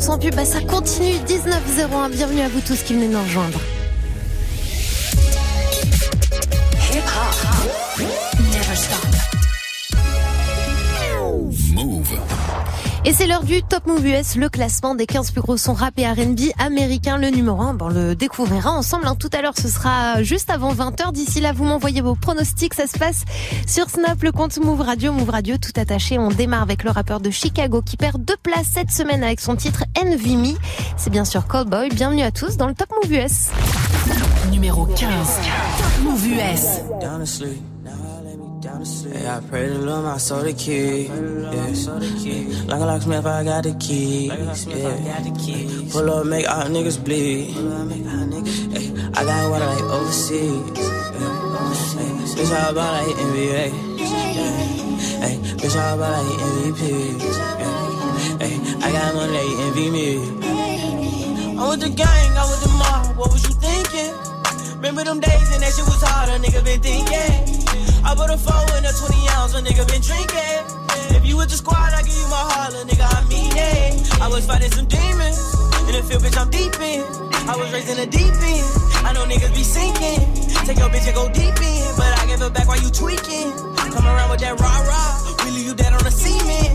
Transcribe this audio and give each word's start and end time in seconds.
sans 0.00 0.18
pub, 0.18 0.34
bah 0.34 0.44
ça 0.44 0.60
continue 0.60 1.14
1901. 1.28 2.08
Bienvenue 2.10 2.40
à 2.40 2.48
vous 2.48 2.60
tous 2.60 2.82
qui 2.82 2.94
venez 2.94 3.08
nous 3.08 3.20
rejoindre. 3.20 3.60
Et 13.04 13.12
c'est 13.12 13.26
l'heure 13.26 13.42
du 13.42 13.64
Top 13.64 13.86
Move 13.86 14.06
US, 14.06 14.36
le 14.36 14.48
classement 14.48 14.94
des 14.94 15.06
15 15.06 15.32
plus 15.32 15.40
gros 15.40 15.56
sons 15.56 15.72
rap 15.72 15.92
et 15.98 16.06
R&B 16.06 16.52
américains. 16.58 17.18
Le 17.18 17.30
numéro 17.30 17.60
1, 17.60 17.74
bon, 17.74 17.86
on 17.86 17.88
le 17.88 18.14
découvrira 18.14 18.70
ensemble. 18.70 19.08
Hein. 19.08 19.16
Tout 19.18 19.30
à 19.32 19.42
l'heure, 19.42 19.54
ce 19.60 19.68
sera 19.68 20.22
juste 20.22 20.50
avant 20.50 20.72
20h. 20.72 21.10
D'ici 21.12 21.40
là, 21.40 21.52
vous 21.52 21.64
m'envoyez 21.64 22.00
vos 22.00 22.14
pronostics. 22.14 22.74
Ça 22.74 22.86
se 22.86 22.96
passe 22.96 23.24
sur 23.66 23.90
Snap, 23.90 24.22
le 24.22 24.30
compte 24.30 24.56
Move 24.58 24.82
Radio. 24.82 25.12
Move 25.12 25.30
Radio, 25.30 25.56
tout 25.56 25.72
attaché. 25.80 26.16
On 26.16 26.28
démarre 26.28 26.62
avec 26.62 26.84
le 26.84 26.90
rappeur 26.90 27.18
de 27.18 27.30
Chicago 27.30 27.82
qui 27.82 27.96
perd 27.96 28.24
deux 28.24 28.36
places 28.40 28.68
cette 28.72 28.92
semaine 28.92 29.24
avec 29.24 29.40
son 29.40 29.56
titre 29.56 29.82
Envy 30.00 30.36
Me. 30.36 30.54
C'est 30.96 31.10
bien 31.10 31.24
sûr 31.24 31.48
Cowboy. 31.48 31.88
Bienvenue 31.88 32.22
à 32.22 32.30
tous 32.30 32.56
dans 32.56 32.68
le 32.68 32.74
Top 32.74 32.90
Move 33.02 33.12
US. 33.12 33.50
Numéro 34.52 34.86
15. 34.86 35.00
Top 35.00 36.04
Move 36.04 36.26
US. 36.28 37.71
Hey, 38.62 39.26
I 39.26 39.40
pray 39.50 39.66
to 39.66 39.74
Lord 39.74 40.04
my 40.04 40.18
soul 40.18 40.44
the 40.44 40.52
key. 40.52 41.06
Yeah. 41.06 41.16
Like 42.70 42.80
a 42.80 42.86
locksmith, 42.86 43.26
I 43.26 43.42
got 43.42 43.64
the 43.64 43.74
key. 43.80 44.28
Yeah. 44.28 45.90
Pull 45.90 46.08
up, 46.08 46.26
make 46.26 46.48
all 46.48 46.66
niggas 46.70 47.02
bleed. 47.02 47.50
Hey, 48.70 48.92
I 49.14 49.24
got 49.24 49.50
water 49.50 49.66
like 49.66 49.82
overseas. 49.82 50.78
Hey, 51.98 52.12
bitch, 52.38 52.52
all 52.54 52.70
about 52.70 53.02
like 53.02 53.16
NBA. 53.16 53.64
Hey, 55.18 55.36
bitch, 55.58 55.76
all 55.82 55.98
about 55.98 56.22
like 56.22 56.38
MVP. 56.38 56.82
Hey, 58.38 58.54
I 58.78 58.92
got 58.92 59.14
money, 59.16 59.32
they 59.32 59.50
envy 59.66 59.90
me. 59.90 60.08
I'm 61.58 61.68
with 61.68 61.80
the 61.80 61.88
gang, 61.88 62.38
I 62.38 62.46
with 62.48 62.62
the 62.62 62.68
mob. 62.78 63.16
What 63.16 63.32
was 63.32 63.42
you 63.42 63.54
thinking? 63.58 64.14
Remember 64.76 65.02
them 65.02 65.18
days 65.18 65.50
and 65.52 65.62
that 65.64 65.72
shit 65.74 65.84
was 65.84 66.00
hard, 66.00 66.28
a 66.28 66.38
nigga 66.38 66.62
been 66.64 66.80
thinking. 66.80 67.62
I 68.04 68.14
put 68.14 68.30
a 68.30 68.36
four 68.36 68.62
in 68.76 68.84
a 68.84 68.92
20 68.92 69.28
ounce, 69.38 69.54
a 69.54 69.62
nigga 69.62 69.86
been 69.86 70.02
drinking. 70.02 70.62
If 71.14 71.24
you 71.26 71.36
with 71.36 71.50
the 71.50 71.56
squad, 71.56 71.94
I 71.94 72.02
give 72.02 72.14
you 72.14 72.28
my 72.28 72.44
heart, 72.50 72.74
a 72.74 72.82
nigga, 72.86 73.06
I 73.06 73.22
mean 73.28 73.52
it. 73.54 74.20
I 74.20 74.28
was 74.28 74.46
fighting 74.46 74.70
some 74.70 74.86
demons. 74.86 75.38
In 75.86 75.94
the 75.94 76.02
field, 76.02 76.22
bitch, 76.22 76.38
I'm 76.38 76.50
deep 76.50 76.74
in. 76.80 77.02
I 77.46 77.56
was 77.56 77.72
raised 77.72 77.90
in 77.90 77.98
the 77.98 78.06
deep 78.06 78.34
end. 78.34 78.66
I 79.06 79.12
know 79.14 79.24
niggas 79.24 79.54
be 79.54 79.62
sinking. 79.62 80.22
Take 80.66 80.78
your 80.78 80.90
bitch 80.90 81.06
and 81.06 81.14
go 81.14 81.28
deep 81.30 81.58
in. 81.62 81.86
But 81.96 82.10
I 82.18 82.26
give 82.26 82.42
it 82.42 82.52
back 82.54 82.66
while 82.66 82.80
you 82.80 82.90
tweaking. 82.90 83.50
Come 83.94 84.06
around 84.06 84.30
with 84.30 84.40
that 84.40 84.58
rah 84.58 84.82
rah. 84.86 85.44
We 85.44 85.50
leave 85.50 85.66
you 85.66 85.74
dead 85.74 85.92
on 85.92 86.02
the 86.02 86.10
cement. 86.10 86.74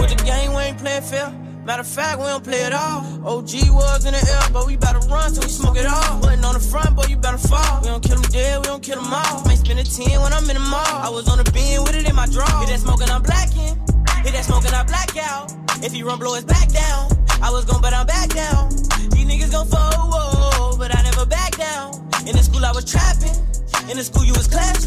With 0.00 0.10
the 0.12 0.22
game, 0.24 0.52
we 0.52 0.62
ain't 0.62 0.78
playing 0.78 1.02
fair. 1.02 1.49
Matter 1.64 1.82
of 1.82 1.86
fact, 1.86 2.18
we 2.18 2.24
don't 2.24 2.42
play 2.42 2.62
it 2.62 2.72
all. 2.72 3.04
OG 3.24 3.70
was 3.70 4.04
in 4.04 4.12
the 4.12 4.22
air, 4.24 4.50
but 4.52 4.66
we 4.66 4.76
better 4.76 4.98
run 5.08 5.32
till 5.32 5.42
we 5.42 5.48
smoke 5.48 5.76
it 5.76 5.86
all. 5.86 6.20
Wasn't 6.20 6.44
on 6.44 6.54
the 6.54 6.60
front, 6.60 6.96
boy, 6.96 7.04
you 7.08 7.16
better 7.16 7.38
fall. 7.38 7.80
We 7.82 7.88
don't 7.88 8.02
kill 8.02 8.16
them 8.16 8.30
dead, 8.32 8.58
we 8.58 8.64
don't 8.64 8.82
kill 8.82 9.00
them 9.00 9.12
all. 9.12 9.44
May 9.46 9.56
spend 9.56 9.78
a 9.78 9.84
10 9.84 10.20
when 10.22 10.32
I'm 10.32 10.48
in 10.48 10.56
the 10.56 10.66
mall. 10.66 10.96
I 11.04 11.10
was 11.10 11.28
on 11.28 11.38
the 11.38 11.50
beam 11.52 11.82
with 11.84 11.94
it 11.94 12.08
in 12.08 12.16
my 12.16 12.26
draw. 12.26 12.48
Hit 12.60 12.68
that 12.70 12.80
smoking, 12.80 13.10
I'm 13.10 13.22
blacking. 13.22 13.76
Hit 14.24 14.32
that 14.32 14.44
smoking, 14.44 14.72
I 14.72 14.82
black 14.84 15.16
out. 15.16 15.52
If 15.84 15.92
he 15.92 16.02
run, 16.02 16.18
blow 16.18 16.34
his 16.34 16.44
back 16.44 16.68
down. 16.72 17.12
I 17.42 17.50
was 17.50 17.64
gon' 17.64 17.80
but 17.80 17.94
I'm 17.94 18.06
back 18.06 18.28
down. 18.30 18.70
These 19.12 19.24
niggas 19.24 19.52
gon' 19.52 19.66
fall, 19.68 20.76
but 20.76 20.96
I 20.96 21.02
never 21.02 21.24
back 21.24 21.56
down. 21.56 21.94
In 22.26 22.36
the 22.36 22.42
school, 22.42 22.64
I 22.64 22.72
was 22.72 22.84
trapping. 22.84 23.36
In 23.90 23.96
the 23.96 24.04
school, 24.04 24.24
you 24.24 24.32
was 24.32 24.46
class 24.46 24.79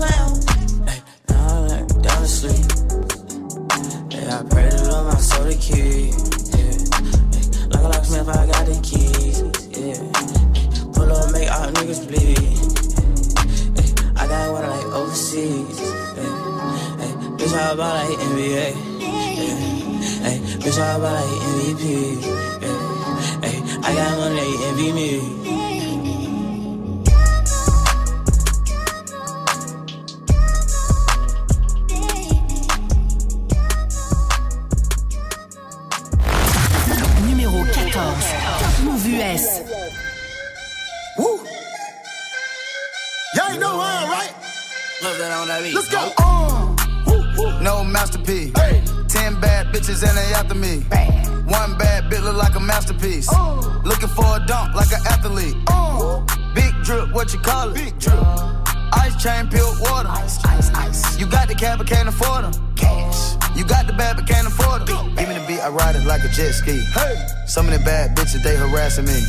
bitches, 68.33 68.43
they 68.43 68.55
harassing 68.55 69.05
me. 69.05 69.19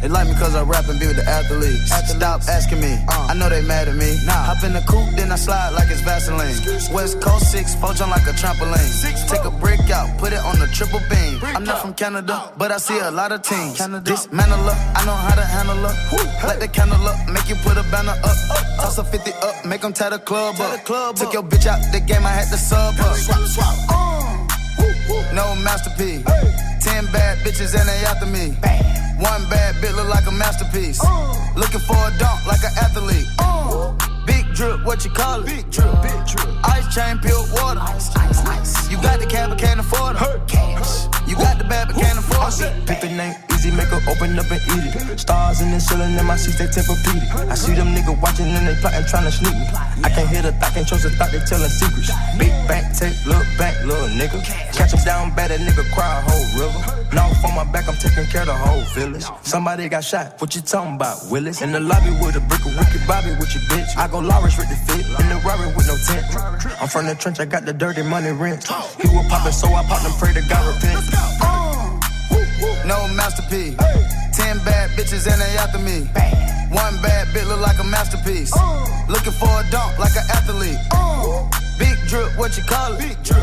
They 0.00 0.08
like 0.08 0.26
me 0.26 0.34
cause 0.34 0.54
I 0.54 0.62
rap 0.62 0.88
and 0.88 0.98
be 0.98 1.06
with 1.06 1.16
the 1.16 1.28
athletes. 1.28 1.92
Stop 2.10 2.42
asking 2.48 2.80
me, 2.80 2.98
uh, 3.08 3.28
I 3.30 3.34
know 3.34 3.48
they 3.48 3.62
mad 3.62 3.86
at 3.88 3.94
me. 3.94 4.18
Nah. 4.26 4.32
Hop 4.32 4.64
in 4.64 4.72
the 4.72 4.80
coupe, 4.80 5.14
then 5.14 5.30
I 5.30 5.36
slide 5.36 5.70
like 5.70 5.90
it's 5.90 6.00
Vaseline. 6.00 6.58
West 6.92 7.20
Coast 7.20 7.52
6, 7.52 7.76
four 7.76 7.94
jump 7.94 8.10
like 8.10 8.26
a 8.26 8.34
trampoline. 8.34 8.90
Take 9.28 9.44
a 9.44 9.50
brick 9.50 9.78
out, 9.90 10.18
put 10.18 10.32
it 10.32 10.40
on 10.40 10.58
the 10.58 10.66
triple 10.74 10.98
beam. 11.08 11.38
I'm 11.54 11.62
not 11.64 11.82
from 11.82 11.94
Canada, 11.94 12.52
but 12.58 12.72
I 12.72 12.78
see 12.78 12.98
a 12.98 13.10
lot 13.10 13.30
of 13.30 13.42
teams. 13.42 13.78
Dismantle 13.78 14.58
her, 14.58 14.78
I 14.96 15.04
know 15.06 15.14
how 15.14 15.36
to 15.36 15.44
handle 15.44 15.76
her. 15.76 15.94
Hey. 16.10 16.48
Light 16.48 16.60
the 16.60 16.68
candle 16.68 17.06
up, 17.06 17.28
make 17.28 17.48
you 17.48 17.54
put 17.62 17.78
a 17.78 17.84
banner 17.90 18.10
up. 18.10 18.36
up. 18.50 18.66
Toss 18.82 18.98
a 18.98 19.04
50 19.04 19.30
up, 19.34 19.64
make 19.64 19.82
them 19.82 19.92
tie 19.92 20.10
the 20.10 20.18
club 20.18 20.60
up. 20.60 20.84
Took 20.84 21.28
up. 21.28 21.32
your 21.32 21.44
bitch 21.44 21.66
out 21.66 21.78
the 21.92 22.00
game, 22.00 22.26
I 22.26 22.30
had 22.30 22.48
to 22.50 22.58
sub 22.58 22.98
up. 22.98 23.16
Swap, 23.16 23.46
swap. 23.46 23.76
Uh. 23.88 24.12
No 25.32 25.54
masterpiece. 25.62 26.71
Ten 27.02 27.12
bad 27.12 27.38
bitches 27.38 27.74
and 27.78 27.88
they 27.88 28.04
after 28.04 28.26
me. 28.26 28.56
Bam. 28.60 29.18
One 29.18 29.48
bad 29.50 29.80
bit 29.80 29.94
look 29.94 30.08
like 30.08 30.26
a 30.26 30.30
masterpiece. 30.30 31.00
Uh, 31.02 31.52
Looking 31.56 31.80
for 31.80 31.96
a 31.96 32.10
dunk 32.18 32.46
like 32.46 32.62
an 32.62 32.72
athlete. 32.80 33.26
Uh, 33.38 33.92
big 34.26 34.46
drip, 34.54 34.84
what 34.84 35.04
you 35.04 35.10
call 35.10 35.40
it? 35.40 35.46
Big 35.46 35.70
drip, 35.70 36.02
big 36.02 36.26
drip. 36.26 36.48
Ice 36.64 36.94
chain, 36.94 37.18
pure 37.18 37.44
water. 37.54 37.80
Ice, 37.80 38.14
ice, 38.16 38.44
ice. 38.46 38.90
You 38.90 38.96
got 38.98 39.20
the 39.20 39.26
cab, 39.26 39.50
but 39.50 39.58
can't 39.58 39.80
afford 39.80 40.16
it. 40.16 41.28
You 41.28 41.34
got 41.36 41.58
the 41.58 41.64
bad, 41.64 41.88
but 41.88 41.96
can't 41.96 42.18
afford 42.18 42.52
it. 42.60 42.86
Pick 42.86 43.00
the 43.00 43.08
name 43.08 43.51
easy, 43.62 43.70
make 43.76 43.88
her 43.88 44.02
open 44.10 44.38
up 44.38 44.50
and 44.50 44.62
eat 44.74 44.90
it. 44.90 45.20
Stars 45.20 45.60
in 45.60 45.70
the 45.70 45.80
ceiling 45.80 46.18
in 46.18 46.26
my 46.26 46.36
seats, 46.36 46.58
they 46.58 46.66
tempur-pedic. 46.66 47.30
I 47.48 47.54
see 47.54 47.74
them 47.74 47.94
niggas 47.94 48.20
watching 48.20 48.46
and 48.46 48.66
they 48.66 48.74
plotting, 48.80 49.06
trying 49.06 49.24
to 49.24 49.32
sneak 49.32 49.54
me. 49.54 49.66
I 50.02 50.10
can't 50.10 50.28
hear 50.28 50.42
the 50.42 50.52
thought, 50.52 50.74
can't 50.74 50.86
trust 50.86 51.04
the 51.04 51.10
thought, 51.10 51.30
they 51.30 51.38
telling 51.46 51.70
secrets. 51.70 52.10
Big 52.38 52.52
bank, 52.66 52.96
take, 52.96 53.14
look 53.26 53.46
back, 53.58 53.78
little 53.84 54.10
nigga. 54.18 54.42
Catch 54.74 54.92
them 54.92 55.04
down 55.04 55.34
bad, 55.34 55.50
that 55.50 55.60
nigga 55.60 55.84
cry 55.94 56.18
a 56.18 56.22
whole 56.26 56.46
river. 56.58 56.80
Now 57.14 57.30
on 57.44 57.54
my 57.54 57.64
back, 57.72 57.88
I'm 57.88 57.96
taking 57.96 58.26
care 58.26 58.42
of 58.42 58.48
the 58.48 58.54
whole 58.54 58.82
village. 58.94 59.24
Somebody 59.42 59.88
got 59.88 60.04
shot, 60.04 60.40
what 60.40 60.54
you 60.54 60.62
talking 60.62 60.96
about, 60.96 61.18
Willis? 61.30 61.62
In 61.62 61.72
the 61.72 61.80
lobby 61.80 62.10
with 62.18 62.36
a 62.36 62.40
brick 62.40 62.64
of 62.66 62.74
wicked 62.74 63.06
Bobby 63.06 63.30
with 63.38 63.52
your 63.54 63.62
bitch. 63.70 63.96
I 63.96 64.08
go 64.08 64.18
Lawrence 64.18 64.58
with 64.58 64.68
the 64.68 64.76
fit, 64.86 65.06
in 65.06 65.26
the 65.28 65.38
Rari 65.46 65.66
with 65.74 65.86
no 65.86 65.96
tent. 66.06 66.26
I'm 66.80 66.88
from 66.88 67.06
the 67.06 67.14
trench, 67.14 67.38
I 67.38 67.44
got 67.44 67.64
the 67.64 67.72
dirty 67.72 68.02
money 68.02 68.32
rent. 68.32 68.66
He 68.98 69.08
was 69.08 69.26
poppin', 69.28 69.52
so 69.52 69.68
I 69.68 69.84
popped 69.84 70.04
and 70.04 70.14
pray 70.18 70.32
to 70.32 70.42
God 70.48 70.74
repent. 70.74 71.51
No 72.92 73.08
masterpiece. 73.08 73.74
Ten 74.36 74.58
bad 74.68 74.90
bitches 74.90 75.24
and 75.24 75.40
they 75.40 75.56
after 75.56 75.78
me. 75.78 76.00
One 76.76 76.94
bad 77.00 77.28
bitch 77.28 77.48
look 77.48 77.60
like 77.60 77.78
a 77.78 77.84
masterpiece. 77.84 78.52
Looking 79.08 79.32
for 79.32 79.48
a 79.48 79.64
dunk 79.70 79.98
like 79.98 80.14
an 80.14 80.28
athlete. 80.28 80.76
Big 81.78 81.96
drip, 82.06 82.36
what 82.36 82.54
you 82.54 82.62
call 82.64 82.92
it? 82.92 82.98
Big 82.98 83.16
drip. 83.24 83.40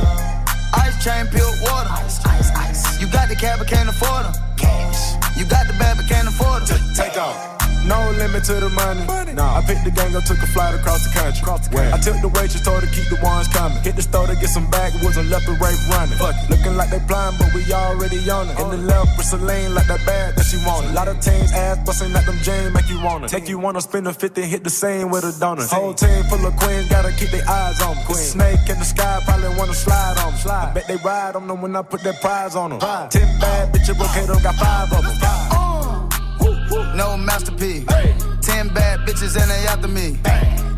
Ice 0.85 1.03
chain, 1.03 1.25
pure 1.33 1.49
water. 1.65 1.89
Ice, 1.89 2.23
ice, 2.27 2.51
ice. 2.51 3.01
You 3.01 3.07
got 3.11 3.27
the 3.27 3.35
cab, 3.35 3.57
but 3.57 3.67
can't 3.67 3.89
afford 3.89 4.25
them. 4.25 4.35
Cash. 4.55 5.17
You 5.35 5.45
got 5.45 5.65
the 5.65 5.73
bad, 5.79 5.97
but 5.97 6.05
can't 6.05 6.27
afford 6.27 6.67
them. 6.67 6.79
Take 6.93 7.17
off. 7.17 7.58
No 7.89 7.97
limit 8.21 8.43
to 8.45 8.53
the 8.61 8.69
money. 8.69 9.03
money. 9.05 9.33
Nah, 9.33 9.57
I 9.57 9.61
picked 9.65 9.83
the 9.83 9.89
gang 9.89 10.15
up, 10.15 10.23
took 10.23 10.37
a 10.37 10.49
flight 10.53 10.77
across 10.77 11.01
the 11.09 11.11
country. 11.17 11.41
Across 11.41 11.67
the 11.67 11.75
country. 11.75 11.93
I 11.93 11.97
took 11.97 12.21
the 12.21 12.29
waitress, 12.29 12.61
told 12.61 12.81
her 12.81 12.85
to 12.85 12.91
keep 12.93 13.09
the 13.09 13.17
ones 13.25 13.47
coming. 13.49 13.81
Hit 13.81 13.95
the 13.97 14.05
store 14.05 14.27
to 14.29 14.37
get 14.37 14.53
some 14.53 14.69
backwoods 14.69 15.17
and 15.17 15.27
left 15.33 15.49
the 15.49 15.57
right 15.57 15.79
running. 15.89 16.13
Fuck 16.21 16.37
it. 16.37 16.53
Looking 16.53 16.77
like 16.77 16.93
they 16.93 17.01
blind, 17.09 17.41
but 17.41 17.49
we 17.49 17.65
already 17.73 18.21
on 18.29 18.45
it. 18.49 18.61
In 18.61 18.69
the 18.69 18.77
left 18.77 19.17
with 19.17 19.25
Celine, 19.25 19.73
like 19.73 19.87
that 19.89 20.05
bag 20.05 20.35
that 20.37 20.45
she 20.45 20.61
wanted. 20.69 20.93
A 20.93 20.93
lot 20.93 21.07
of 21.09 21.17
teams 21.19 21.49
ass 21.51 21.81
busting 21.81 22.13
at 22.13 22.25
them 22.29 22.37
jeans, 22.45 22.69
make 22.77 22.89
you 22.93 23.01
wanna. 23.01 23.27
Take 23.27 23.49
you 23.49 23.57
wanna 23.57 23.81
spend 23.81 24.05
a 24.07 24.13
50, 24.13 24.45
hit 24.45 24.63
the 24.63 24.69
same 24.69 25.09
with 25.09 25.25
a 25.25 25.33
donut. 25.41 25.65
Whole 25.73 25.97
team 25.97 26.21
full 26.29 26.45
of 26.45 26.53
queens, 26.61 26.87
gotta 26.93 27.11
keep 27.17 27.33
their 27.33 27.47
eyes 27.49 27.81
on. 27.81 27.97
Queen. 28.05 28.21
Snake 28.21 28.69
in 28.69 28.77
the 28.77 28.85
sky, 28.85 29.17
probably 29.25 29.49
wanna 29.57 29.73
slide 29.73 30.17
on 30.21 30.33
me. 30.33 30.39
I 30.45 30.71
bet 30.73 30.85
they 30.87 30.97
ride 30.97 31.35
on 31.35 31.47
them 31.47 31.61
when 31.61 31.75
I 31.75 31.81
put 31.81 32.01
that 32.03 32.21
prize 32.21 32.55
on 32.55 32.69
them. 32.69 32.79
Ten 33.09 33.27
bad 33.41 33.73
bitches, 33.73 33.97
okay, 33.97 34.25
got 34.43 34.55
five 34.61 34.93
of 34.93 35.03
them. 35.03 35.17
Uh, 35.21 35.38
no 36.99 37.15
masterpiece. 37.15 37.85
Ten 38.41 38.67
bad 38.73 38.99
bitches 39.07 39.39
and 39.39 39.49
they 39.49 39.63
after 39.71 39.87
me. 39.87 40.19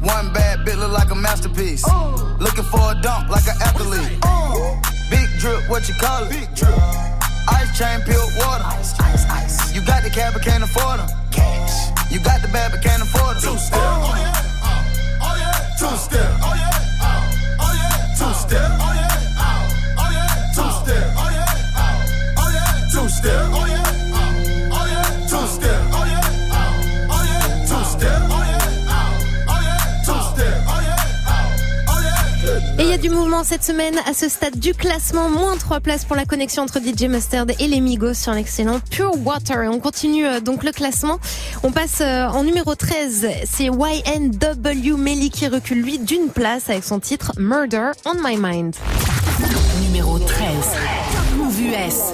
One 0.06 0.32
bad 0.32 0.60
bitch 0.60 0.78
look 0.78 0.92
like 0.92 1.10
a 1.10 1.16
masterpiece. 1.16 1.84
Looking 2.40 2.64
for 2.64 2.94
a 2.94 2.96
dump 3.02 3.30
like 3.30 3.48
an 3.50 3.58
athlete. 3.60 4.22
Big 5.10 5.28
drip, 5.40 5.68
what 5.68 5.90
you 5.90 5.96
call 5.96 6.24
it? 6.26 6.30
Big 6.30 6.48
drip. 6.56 6.78
Ice 7.50 7.72
chain, 7.78 8.02
pure 8.06 8.22
water. 8.38 8.64
Ice, 8.78 8.94
ice, 9.00 9.26
ice. 9.30 9.74
You 9.74 9.82
got 9.84 10.04
the 10.04 10.12
cab, 10.12 10.34
but 10.34 10.44
can't 10.44 10.64
afford 10.64 11.00
them. 11.00 11.10
Cash. 11.32 11.90
You 12.12 12.20
got 12.20 12.42
the 12.44 12.50
bad, 12.50 12.72
but 12.72 12.84
can't 12.84 13.02
afford 13.02 13.38
them. 13.38 13.54
Two 13.54 13.58
step. 13.58 13.82
Oh 13.82 14.14
yeah. 14.14 14.70
Oh, 14.70 15.26
oh 15.26 15.36
yeah. 15.42 15.80
Two 15.80 15.96
step. 15.98 16.30
Oh 16.46 16.54
yeah. 16.54 17.02
Oh, 17.02 17.66
oh 17.66 17.74
yeah. 17.82 18.16
Two 18.20 18.34
step. 18.46 18.70
Oh 18.80 18.94
yeah. 18.94 19.01
Cette 33.44 33.64
semaine 33.64 33.96
à 34.06 34.14
ce 34.14 34.30
stade 34.30 34.58
du 34.60 34.74
classement. 34.74 35.30
Moins 35.30 35.58
3 35.58 35.80
places 35.80 36.06
pour 36.06 36.16
la 36.16 36.26
connexion 36.26 36.64
entre 36.64 36.80
DJ 36.80 37.04
Mustard 37.04 37.48
et 37.60 37.68
les 37.68 37.82
Migos 37.82 38.14
sur 38.14 38.34
l'excellent 38.34 38.80
Pure 38.90 39.14
Water. 39.26 39.64
Et 39.64 39.68
on 39.68 39.80
continue 39.80 40.26
euh, 40.26 40.40
donc 40.40 40.64
le 40.64 40.72
classement. 40.72 41.20
On 41.64 41.72
passe 41.72 42.02
euh, 42.02 42.28
en 42.28 42.44
numéro 42.44 42.76
13. 42.76 43.28
C'est 43.46 43.66
YNW 43.66 44.98
Melly 44.98 45.30
qui 45.30 45.48
recule 45.48 45.82
lui 45.82 45.98
d'une 45.98 46.30
place 46.30 46.70
avec 46.70 46.84
son 46.84 47.00
titre 47.00 47.32
Murder 47.38 47.92
on 48.06 48.16
My 48.24 48.38
Mind. 48.38 48.76
Numéro 49.84 50.20
13. 50.20 50.48
Move 51.38 51.62
US. 51.62 52.14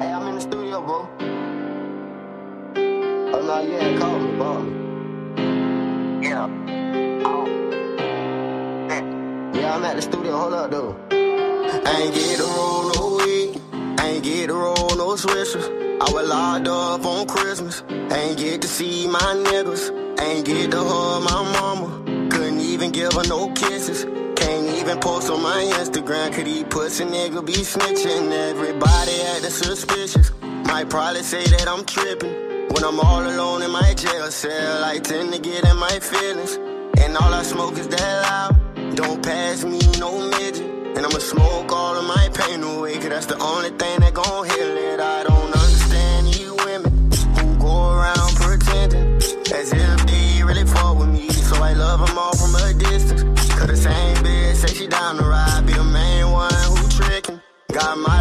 Hey, 0.00 0.12
I'm 0.12 0.28
in 0.28 0.36
the 0.36 0.40
studio, 0.40 0.80
bro. 0.80 1.08
Oh, 3.32 3.42
no, 3.42 3.60
yeah, 3.60 3.98
call 3.98 4.18
me, 4.18 4.36
bro. 4.36 4.64
Yeah. 6.22 6.48
Oh. 7.24 7.55
Yeah, 9.56 9.74
I'm 9.74 9.84
at 9.84 9.96
the 9.96 10.02
studio. 10.02 10.36
Hold 10.36 10.52
up, 10.52 10.70
though. 10.70 10.96
Ain't 11.10 12.14
get 12.14 12.36
to 12.36 12.44
roll 12.44 12.92
no 12.94 13.24
weed. 13.24 13.60
Ain't 14.00 14.22
get 14.22 14.48
to 14.48 14.54
roll 14.54 14.90
no 14.96 15.16
swishers. 15.16 15.66
I 15.98 16.12
was 16.12 16.28
locked 16.28 16.68
up 16.68 17.06
on 17.06 17.26
Christmas. 17.26 17.82
Ain't 17.90 18.36
get 18.38 18.60
to 18.62 18.68
see 18.68 19.06
my 19.08 19.18
niggas. 19.18 20.20
Ain't 20.20 20.44
get 20.44 20.72
to 20.72 20.78
hug 20.78 21.22
my 21.24 21.42
mama. 21.58 21.88
Couldn't 22.28 22.60
even 22.60 22.92
give 22.92 23.14
her 23.14 23.26
no 23.28 23.50
kisses. 23.52 24.04
Can't 24.36 24.68
even 24.76 25.00
post 25.00 25.30
on 25.30 25.42
my 25.42 25.62
Instagram. 25.80 26.34
Could 26.34 26.46
he 26.46 26.62
pussy 26.64 27.04
nigga 27.04 27.44
be 27.44 27.54
snitching? 27.54 28.30
Everybody 28.30 29.22
acting 29.22 29.50
suspicious. 29.50 30.32
Might 30.42 30.90
probably 30.90 31.22
say 31.22 31.44
that 31.46 31.66
I'm 31.66 31.84
tripping. 31.86 32.68
When 32.72 32.84
I'm 32.84 33.00
all 33.00 33.22
alone 33.22 33.62
in 33.62 33.70
my 33.70 33.94
jail 33.94 34.30
cell, 34.30 34.84
I 34.84 34.98
tend 34.98 35.32
to 35.32 35.38
get 35.38 35.64
in 35.64 35.78
my 35.78 35.98
feelings. 35.98 36.56
And 37.00 37.16
all 37.16 37.32
I 37.32 37.42
smoke 37.42 37.78
is 37.78 37.88
that 37.88 38.22
loud. 38.22 38.65
Don't 38.96 39.22
pass 39.22 39.62
me 39.62 39.78
no 39.98 40.10
midget. 40.30 40.64
And 40.96 41.04
I'ma 41.04 41.18
smoke 41.18 41.70
all 41.70 41.98
of 41.98 42.06
my 42.06 42.30
pain 42.32 42.62
away, 42.62 42.94
cause 42.94 43.10
that's 43.10 43.26
the 43.26 43.38
only 43.38 43.68
thing 43.68 44.00
that 44.00 44.14
gon' 44.14 44.48
heal 44.48 44.74
it. 44.88 45.00
I 45.00 45.22
don't 45.22 45.52
understand 45.52 46.34
you 46.34 46.56
women 46.64 47.12
who 47.36 47.58
go 47.58 47.90
around 47.90 48.34
pretending 48.36 49.16
as 49.52 49.70
if 49.70 50.06
they 50.06 50.42
really 50.42 50.64
fuck 50.64 50.98
with 50.98 51.08
me. 51.08 51.28
So 51.28 51.62
I 51.62 51.74
love 51.74 52.06
them 52.06 52.16
all 52.16 52.34
from 52.36 52.54
a 52.54 52.72
distance. 52.72 53.52
Cause 53.52 53.66
the 53.66 53.76
same 53.76 54.16
bitch 54.24 54.54
say 54.54 54.72
she 54.72 54.86
down 54.86 55.18
to 55.18 55.24
ride, 55.24 55.66
be 55.66 55.74
the 55.74 55.84
main 55.84 56.30
one 56.30 56.50
who 56.72 56.76
trickin'. 56.96 57.42
Got 57.72 57.98
my 57.98 58.15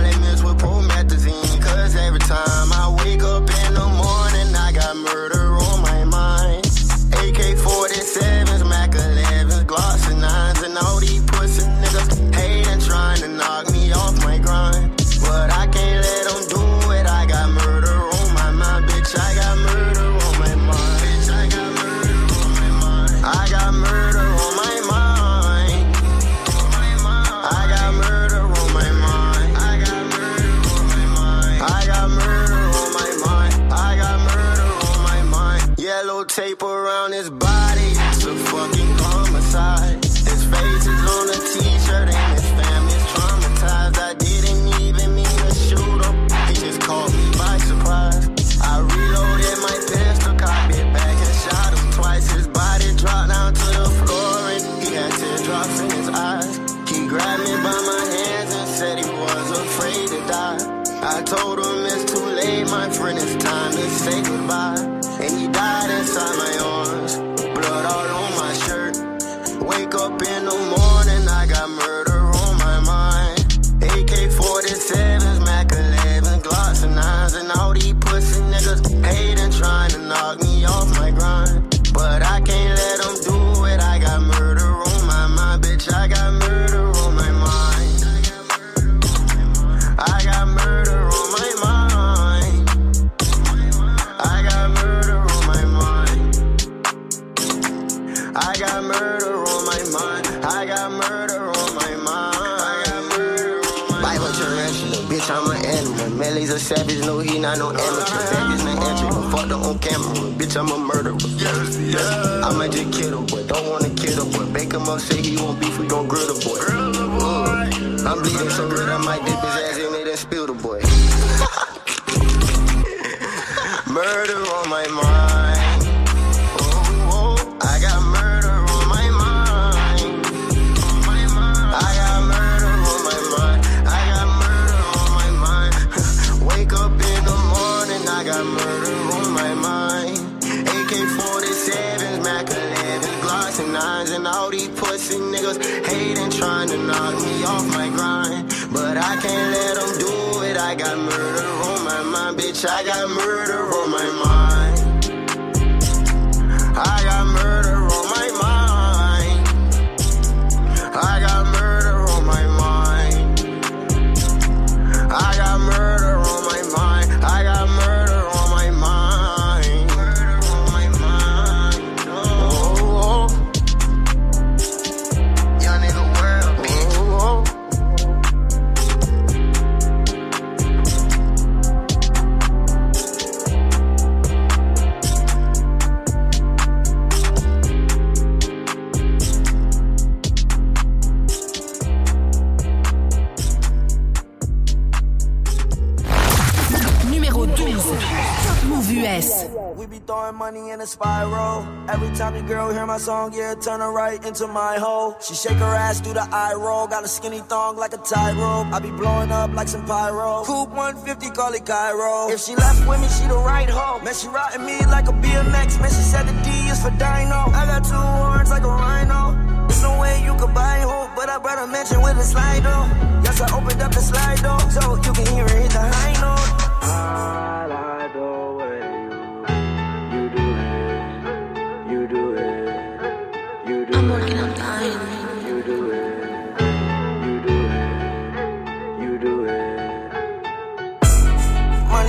song, 203.06 203.32
yeah, 203.36 203.54
turn 203.54 203.82
her 203.82 203.92
right 203.92 204.18
into 204.26 204.48
my 204.48 204.78
hole. 204.78 205.16
She 205.22 205.36
shake 205.36 205.60
her 205.62 205.76
ass, 205.86 206.02
do 206.02 206.12
the 206.12 206.28
eye 206.32 206.56
roll. 206.58 206.88
Got 206.88 207.04
a 207.04 207.08
skinny 207.08 207.42
thong 207.52 207.78
like 207.78 207.94
a 207.94 207.98
tie 207.98 208.34
rope. 208.34 208.74
I 208.74 208.80
be 208.80 208.90
blowing 208.90 209.32
up 209.32 209.54
like 209.54 209.68
some 209.68 209.86
pyro. 209.86 210.44
Coupe 210.44 210.70
150, 210.70 211.30
call 211.38 211.54
it 211.54 211.66
Cairo. 211.68 212.30
If 212.34 212.42
she 212.42 212.56
left 212.56 212.82
with 212.90 213.00
me, 213.00 213.08
she 213.08 213.28
the 213.28 213.38
right 213.38 213.70
hoe. 213.70 214.00
Man, 214.04 214.16
she 214.16 214.28
riding 214.28 214.66
me 214.66 214.84
like 214.88 215.08
a 215.08 215.14
BMX. 215.22 215.80
Man, 215.82 215.92
she 215.98 216.04
said 216.12 216.24
the 216.26 216.34
D 216.46 216.50
is 216.74 216.82
for 216.82 216.90
Dino. 216.98 217.42
I 217.54 217.64
got 217.70 217.84
two 217.86 217.94
horns 217.94 218.50
like 218.50 218.64
a 218.64 218.74
rhino. 218.74 219.38
There's 219.68 219.84
no 219.84 220.00
way 220.02 220.24
you 220.26 220.34
could 220.42 220.56
buy 220.56 220.80
hope, 220.80 221.12
but 221.16 221.30
I 221.30 221.38
brought 221.38 221.60
a 221.62 221.68
mansion 221.68 222.02
with 222.02 222.18
a 222.18 222.24
slide 222.24 222.64
though. 222.64 222.86
Yes, 223.22 223.40
I 223.40 223.48
opened 223.56 223.82
up 223.86 223.92
the 223.94 224.02
slide 224.02 224.42
door, 224.42 224.62
so 224.74 224.96
you 225.06 225.14
can 225.14 225.28
hear 225.30 225.46
it 225.46 225.62
hit 225.62 225.72
the 225.78 225.86
high 225.94 226.16
note. 226.26 226.65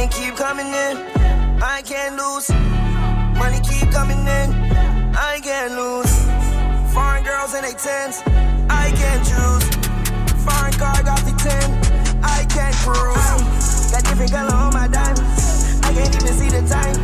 Money 0.07 0.23
keep 0.25 0.37
coming 0.37 0.69
in, 0.69 0.97
I 1.61 1.83
can't 1.83 2.15
lose. 2.15 2.49
Money 3.35 3.59
keep 3.59 3.91
coming 3.91 4.21
in, 4.21 4.55
I 5.19 5.41
can't 5.43 5.75
lose. 5.75 6.15
Foreign 6.95 7.25
girls 7.25 7.55
in 7.55 7.63
they 7.63 7.75
tens, 7.75 8.23
I 8.71 8.95
can't 8.95 9.23
choose. 9.27 9.67
Foreign 10.47 10.75
car 10.79 11.03
got 11.03 11.19
the 11.27 11.35
ten, 11.43 11.67
I 12.23 12.47
can't 12.47 12.77
cruise. 12.87 13.91
Got 13.91 14.05
different 14.05 14.31
color 14.31 14.55
on 14.55 14.73
my 14.75 14.87
diamonds, 14.87 15.83
I 15.83 15.93
can't 15.93 16.15
even 16.15 16.35
see 16.39 16.51
the 16.55 16.63
time. 16.71 16.95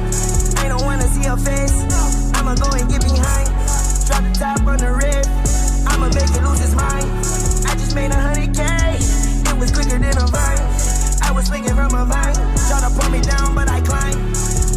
I 0.64 0.68
don't 0.68 0.84
wanna 0.84 1.08
see 1.08 1.26
her 1.26 1.36
face, 1.36 1.82
I'ma 2.38 2.54
go 2.54 2.70
and 2.70 2.88
get 2.88 3.02
behind. 3.02 3.50
Drop 4.06 4.22
the 4.22 4.34
top 4.38 4.62
on 4.62 4.78
the 4.78 4.92
rib, 4.94 5.26
I'ma 5.90 6.06
make 6.14 6.30
it 6.30 6.42
lose 6.46 6.60
its 6.62 6.76
mind. 6.76 7.10
I 7.66 7.74
just 7.74 7.96
made 7.96 8.12
a 8.12 8.20
hundred 8.20 8.54
K, 8.54 8.62
it 8.62 9.58
was 9.58 9.72
quicker 9.72 9.98
than 9.98 10.16
a 10.16 10.26
vine. 10.28 10.61
I 11.32 11.34
was 11.34 11.46
swinging 11.46 11.74
from 11.74 11.94
a 11.94 12.04
vine, 12.04 12.34
try 12.68 12.84
to 12.84 12.92
pull 12.92 13.08
me 13.08 13.22
down, 13.22 13.54
but 13.54 13.66
I 13.66 13.80
climb. 13.80 14.20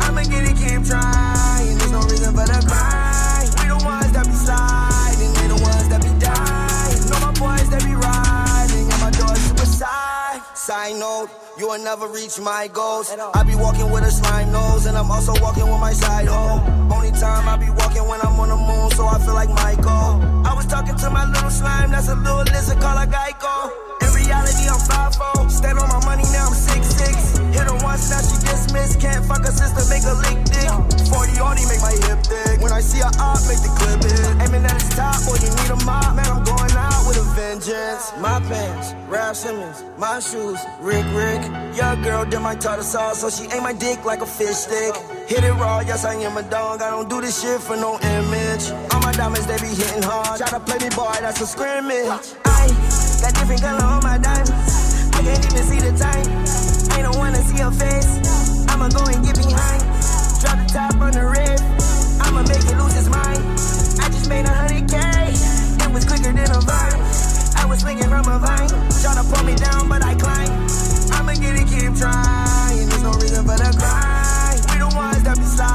I'ma 0.08 0.24
get 0.24 0.48
it, 0.48 0.56
keep 0.56 0.88
trying. 0.88 1.76
There's 1.76 1.92
no 1.92 2.00
reason 2.08 2.32
for 2.32 2.48
the 2.48 2.64
grind. 2.64 3.52
We 3.60 3.68
the 3.68 3.80
ones 3.84 4.12
that 4.16 4.24
be 4.24 4.32
sliding, 4.40 5.36
they 5.36 5.48
the 5.52 5.60
ones 5.60 5.88
that 5.92 6.00
be 6.00 6.16
dying. 6.16 6.96
Know 7.12 7.20
my 7.20 7.36
boys 7.36 7.68
that 7.76 7.84
be 7.84 7.92
riding, 7.92 8.88
and 8.88 9.02
my 9.04 9.12
doors 9.12 9.36
suicide. 9.52 10.40
Side 10.56 10.96
note, 10.96 11.28
you 11.60 11.68
will 11.68 11.84
never 11.84 12.08
reach 12.08 12.40
my 12.40 12.70
goals. 12.72 13.12
I 13.12 13.44
be 13.44 13.56
walking 13.56 13.92
with 13.92 14.08
a 14.08 14.12
slime 14.12 14.54
nose, 14.54 14.86
and 14.86 14.96
I'm 14.98 15.12
also 15.12 15.36
walking 15.44 15.68
with 15.68 15.82
my 15.84 15.92
side 15.92 16.28
hoe. 16.32 16.64
Only 16.88 17.12
time 17.12 17.52
I 17.52 17.58
be 17.58 17.70
walking 17.70 18.08
when 18.08 18.22
I'm 18.22 18.40
on 18.40 18.48
the 18.48 18.56
moon, 18.56 18.92
so 18.92 19.04
I 19.06 19.20
feel 19.20 19.34
like 19.34 19.50
Michael. 19.50 20.24
I 20.48 20.56
was 20.56 20.66
talking 20.68 20.96
to 20.96 21.10
my 21.10 21.28
little 21.28 21.52
slime, 21.52 21.92
that's 21.92 22.08
a 22.08 22.16
little 22.16 22.48
lizard 22.48 22.80
called 22.80 23.04
a 23.04 23.12
Geico. 23.12 23.85
Reality, 24.26 24.66
I'm 24.66 24.82
5'4. 24.82 25.52
Stand 25.52 25.78
on 25.80 25.90
my 25.90 26.02
money, 26.06 26.26
now 26.34 26.50
I'm 26.50 26.58
6'6. 26.58 27.54
Hit 27.54 27.70
her 27.70 27.78
once, 27.86 28.10
now 28.10 28.22
she 28.26 28.36
dismissed. 28.42 29.00
Can't 29.00 29.24
fuck 29.26 29.46
her 29.46 29.54
sister, 29.54 29.86
make 29.90 30.04
her 30.04 30.18
lick 30.26 30.42
dick. 30.50 30.74
40 31.14 31.40
already 31.40 31.66
make 31.70 31.82
my 31.82 31.94
hip 32.10 32.20
thick. 32.26 32.60
When 32.62 32.74
I 32.74 32.82
see 32.82 33.00
her 33.06 33.14
up, 33.22 33.40
make 33.46 33.62
the 33.62 33.70
clip 33.78 34.02
hit. 34.02 34.26
Aiming 34.42 34.66
at 34.66 34.82
his 34.82 34.90
top, 34.98 35.22
boy, 35.26 35.38
you 35.38 35.50
need 35.54 35.70
a 35.70 35.80
mop. 35.86 36.16
Man, 36.18 36.26
I'm 36.26 36.44
going 36.44 36.74
out 36.74 37.06
with 37.06 37.22
a 37.22 37.28
vengeance. 37.38 38.12
My 38.18 38.42
pants, 38.50 38.94
Raf 39.08 39.36
Simons. 39.36 39.84
My 39.98 40.20
shoes, 40.20 40.60
Rick 40.82 41.06
Rick. 41.14 41.46
Your 41.78 41.96
girl 42.02 42.26
did 42.26 42.42
my 42.42 42.56
tartar 42.56 42.84
sauce, 42.84 43.22
so 43.22 43.30
she 43.30 43.46
ate 43.54 43.62
my 43.62 43.74
dick 43.74 44.04
like 44.06 44.22
a 44.22 44.26
fish 44.26 44.66
stick. 44.66 44.96
Hit 45.30 45.44
it 45.44 45.54
raw, 45.54 45.80
yes, 45.80 46.04
I 46.04 46.16
am 46.16 46.38
a 46.38 46.44
dog. 46.44 46.82
I 46.82 46.90
don't 46.90 47.10
do 47.10 47.22
this 47.22 47.42
shit 47.42 47.62
for 47.62 47.76
no 47.76 48.00
image. 48.00 48.72
All 48.92 49.02
my 49.02 49.12
diamonds, 49.14 49.46
they 49.46 49.58
be 49.58 49.70
hitting 49.70 50.04
hard. 50.04 50.40
Try 50.40 50.50
to 50.50 50.60
play 50.60 50.78
me, 50.80 50.90
boy, 50.96 51.14
that's 51.22 51.42
a 51.42 51.48
scrimmage. 51.48 52.34
I 52.46 52.68
got 53.22 53.34
different 53.36 53.62
color 53.62 53.84
on 53.84 54.04
my 54.04 54.18
diamonds. 54.18 55.12
I 55.14 55.22
can't 55.24 55.46
even 55.46 55.64
see 55.64 55.80
the 55.80 55.94
time. 55.96 56.28
I 56.98 57.02
don't 57.02 57.18
wanna 57.18 57.42
see 57.44 57.60
her 57.62 57.72
face. 57.72 58.20
I'ma 58.70 58.90
go 58.90 59.06
and 59.06 59.24
get 59.24 59.38
behind. 59.38 59.84
Drop 60.42 60.58
the 60.60 60.68
top 60.72 60.96
on 61.02 61.12
the 61.12 61.26
rib. 61.26 61.60
I'ma 62.22 62.44
make 62.44 62.66
it 62.66 62.78
lose 62.78 62.96
its 62.98 63.10
mind. 63.10 63.44
I 64.02 64.10
just 64.12 64.30
made 64.30 64.46
a 64.46 64.54
hundred 64.54 64.90
K. 64.90 64.98
It 65.00 65.92
was 65.94 66.06
quicker 66.06 66.34
than 66.34 66.50
a 66.52 66.60
vine. 66.62 67.00
I 67.56 67.66
was 67.68 67.82
swinging 67.82 68.10
from 68.10 68.28
a 68.28 68.40
vine. 68.40 68.70
Try 69.02 69.16
to 69.16 69.24
pull 69.24 69.44
me 69.46 69.56
down, 69.56 69.88
but 69.88 70.04
I 70.04 70.16
climb. 70.16 70.52
I'ma 71.16 71.34
get 71.40 71.56
it, 71.56 71.68
keep 71.68 71.96
trying. 71.96 72.88
There's 72.90 73.04
no 73.04 73.14
reason 73.14 73.46
for 73.46 73.58
the 73.58 73.72
grind. 73.80 74.60
We 74.72 74.78
the 74.80 74.90
ones 74.96 75.24
that 75.24 75.38
be 75.38 75.46
sliding. 75.46 75.75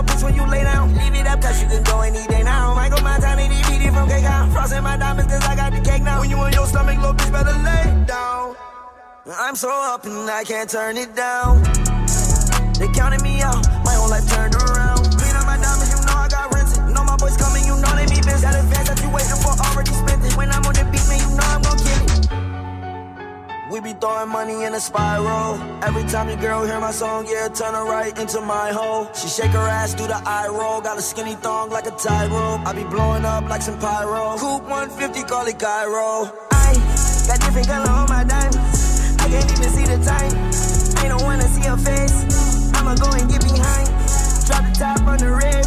Little 0.00 0.16
bitch, 0.16 0.24
when 0.24 0.34
you 0.34 0.46
lay 0.46 0.62
down. 0.62 0.94
Leave 0.94 1.14
it 1.14 1.26
up, 1.26 1.40
cause 1.40 1.62
you 1.62 1.68
can 1.68 1.82
go 1.82 2.00
any 2.00 2.26
day 2.26 2.42
now. 2.42 2.74
Michael 2.74 3.02
Montana, 3.02 3.42
it 3.42 3.92
from 3.92 4.08
cake 4.08 4.24
out. 4.24 4.52
Frost 4.52 4.72
in 4.72 4.84
my 4.84 4.96
diamonds, 4.96 5.32
cause 5.32 5.44
I 5.44 5.56
got 5.56 5.72
the 5.72 5.80
cake 5.80 6.02
now. 6.02 6.20
When 6.20 6.30
you 6.30 6.36
on 6.36 6.52
your 6.52 6.66
stomach, 6.66 6.96
little 6.98 7.14
bitch, 7.14 7.32
better 7.32 7.52
lay 7.52 8.06
down. 8.06 8.56
I'm 9.38 9.54
so 9.54 9.70
up 9.70 10.04
and 10.04 10.30
I 10.30 10.44
can't 10.44 10.68
turn 10.68 10.96
it 10.96 11.14
down. 11.14 11.62
They 12.78 12.88
counted 12.94 13.22
me 13.22 13.42
out, 13.42 13.62
We 23.70 23.78
be 23.78 23.92
throwing 23.92 24.28
money 24.30 24.64
in 24.64 24.74
a 24.74 24.80
spiral. 24.80 25.54
Every 25.84 26.02
time 26.10 26.26
your 26.28 26.38
girl 26.38 26.66
hear 26.66 26.80
my 26.80 26.90
song, 26.90 27.26
yeah, 27.30 27.46
turn 27.46 27.72
her 27.72 27.84
right 27.84 28.10
into 28.18 28.40
my 28.40 28.72
hole. 28.72 29.06
She 29.14 29.28
shake 29.28 29.52
her 29.52 29.68
ass, 29.68 29.94
do 29.94 30.08
the 30.08 30.20
eye 30.26 30.48
roll. 30.48 30.80
Got 30.80 30.98
a 30.98 31.02
skinny 31.02 31.36
thong 31.36 31.70
like 31.70 31.86
a 31.86 31.92
tie 31.92 32.26
rope. 32.26 32.66
I 32.66 32.72
be 32.72 32.82
blowing 32.82 33.24
up 33.24 33.44
like 33.48 33.62
some 33.62 33.78
pyro. 33.78 34.36
Coupe 34.38 34.66
150, 34.66 35.22
call 35.22 35.46
it 35.46 35.60
Cairo. 35.60 36.34
I 36.50 36.74
got 37.30 37.38
different 37.46 37.68
color 37.68 37.90
on 37.90 38.08
my 38.08 38.24
diamonds. 38.24 39.14
I 39.22 39.28
can't 39.30 39.46
even 39.46 39.70
see 39.70 39.86
the 39.86 40.02
time. 40.02 40.34
I 41.04 41.06
don't 41.06 41.22
wanna 41.22 41.46
see 41.46 41.62
her 41.62 41.78
face. 41.78 42.26
I'ma 42.74 42.96
go 42.96 43.06
and 43.14 43.30
get 43.30 43.42
behind. 43.46 43.86
Drop 44.50 44.66
the 44.66 44.74
top 44.74 45.06
on 45.06 45.18
the 45.22 45.30
rib. 45.30 45.62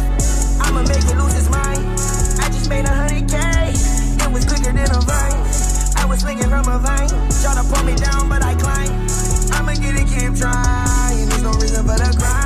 I'ma 0.60 0.84
make 0.84 1.08
it 1.08 1.16
lose 1.16 1.40
its 1.40 1.48
mind. 1.48 1.80
I 2.36 2.52
just 2.52 2.68
made 2.68 2.84
a 2.84 2.92
hundred 2.92 3.24
K. 3.32 3.40
It 3.40 4.30
was 4.30 4.44
quicker 4.44 4.76
than 4.76 4.92
a 4.92 5.00
vine. 5.00 5.40
I 5.96 6.04
was 6.04 6.20
swinging 6.20 6.52
from 6.52 6.68
a 6.68 6.78
vine. 6.78 7.33
Try 7.54 7.62
to 7.62 7.72
pull 7.72 7.84
me 7.84 7.94
down, 7.94 8.28
but 8.28 8.42
I 8.42 8.56
climb. 8.56 9.06
I'ma 9.52 9.74
get 9.74 9.94
it, 9.94 10.08
keep 10.08 10.34
trying. 10.34 11.28
There's 11.28 11.42
no 11.42 11.52
reason 11.52 11.86
for 11.86 11.96
the 11.96 12.16
grind. 12.18 12.43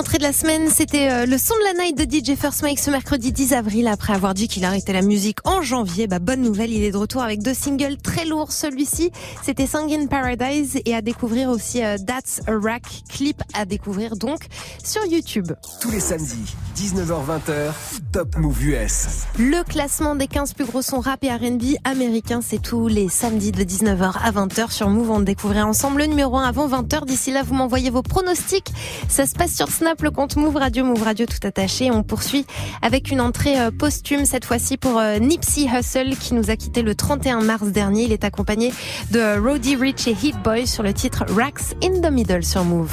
Première 0.00 0.12
entrée 0.12 0.18
de 0.18 0.22
la 0.22 0.32
semaine, 0.32 0.70
c'était 0.70 1.10
euh, 1.10 1.26
le 1.26 1.36
son 1.36 1.52
de 1.56 1.76
la 1.76 1.84
night 1.84 1.94
de 1.94 2.04
DJ 2.04 2.34
First 2.34 2.62
Mike 2.62 2.78
ce 2.78 2.90
mercredi 2.90 3.32
10 3.32 3.52
avril 3.52 3.86
après 3.86 4.14
avoir 4.14 4.32
dit 4.32 4.48
qu'il 4.48 4.64
arrêtait 4.64 4.94
la 4.94 5.02
musique 5.02 5.40
en 5.44 5.60
janvier. 5.60 6.06
Bah, 6.06 6.20
bonne 6.20 6.40
nouvelle, 6.40 6.72
il 6.72 6.82
est 6.82 6.90
de 6.90 6.96
retour 6.96 7.22
avec 7.22 7.42
deux 7.42 7.52
singles 7.52 7.98
très 7.98 8.24
lourds. 8.24 8.50
Celui-ci, 8.50 9.10
c'était 9.42 9.66
Sing 9.66 9.92
in 9.92 10.06
Paradise 10.06 10.80
et 10.86 10.94
à 10.94 11.02
découvrir 11.02 11.50
aussi 11.50 11.84
euh, 11.84 11.98
That's 11.98 12.40
a 12.46 12.52
Rack, 12.58 13.02
clip 13.10 13.42
à 13.52 13.66
découvrir 13.66 14.16
donc 14.16 14.46
sur 14.82 15.04
YouTube. 15.04 15.52
Tous 15.82 15.90
les 15.90 16.00
samedis, 16.00 16.56
19h-20h, 16.78 17.72
Top 18.12 18.38
Move 18.38 18.64
US. 18.64 19.24
Le 19.38 19.62
classement 19.64 20.14
des 20.14 20.28
15 20.28 20.54
plus 20.54 20.64
gros 20.64 20.80
sons 20.80 21.00
rap 21.00 21.22
et 21.24 21.30
R&B 21.30 21.76
américains, 21.84 22.40
c'est 22.42 22.62
tous 22.62 22.88
les 22.88 23.10
samedis 23.10 23.52
de 23.52 23.64
19h 23.64 24.12
à 24.22 24.32
20h 24.32 24.70
sur 24.70 24.88
Move. 24.88 25.10
On 25.10 25.20
découvrir 25.20 25.66
ensemble 25.66 25.98
le 25.98 26.06
numéro 26.06 26.38
1 26.38 26.44
avant 26.44 26.68
20h. 26.68 27.04
D'ici 27.04 27.32
là, 27.32 27.42
vous 27.42 27.54
m'envoyez 27.54 27.90
vos 27.90 28.02
pronostics. 28.02 28.72
Ça 29.08 29.26
se 29.26 29.34
passe 29.34 29.54
sur 29.54 29.68
Snap, 29.68 29.89
le 29.98 30.10
compte 30.10 30.36
Move 30.36 30.56
Radio, 30.56 30.84
Move 30.84 31.02
Radio 31.02 31.26
tout 31.26 31.44
attaché. 31.46 31.90
On 31.90 32.02
poursuit 32.02 32.46
avec 32.80 33.10
une 33.10 33.20
entrée 33.20 33.60
euh, 33.60 33.70
posthume, 33.70 34.24
cette 34.24 34.44
fois-ci 34.44 34.76
pour 34.76 34.98
euh, 34.98 35.18
Nipsey 35.18 35.66
Hussle, 35.66 36.16
qui 36.16 36.34
nous 36.34 36.50
a 36.50 36.56
quitté 36.56 36.82
le 36.82 36.94
31 36.94 37.40
mars 37.40 37.66
dernier. 37.68 38.04
Il 38.04 38.12
est 38.12 38.24
accompagné 38.24 38.72
de 39.10 39.38
Roddy 39.38 39.76
Rich 39.76 40.06
et 40.06 40.12
Hit 40.22 40.40
Boy 40.42 40.66
sur 40.66 40.82
le 40.82 40.94
titre 40.94 41.24
Racks 41.36 41.74
in 41.82 42.00
the 42.00 42.12
Middle 42.12 42.44
sur 42.44 42.64
Move. 42.64 42.92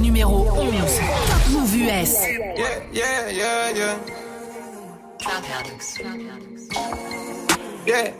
Numéro 0.00 0.48
11. 0.58 0.72
Move 1.50 1.76
US. 1.76 2.16
Yeah, 2.56 2.66
yeah, 2.92 3.30
yeah, 3.30 3.70
yeah. 3.74 3.94
Yeah, 7.86 8.12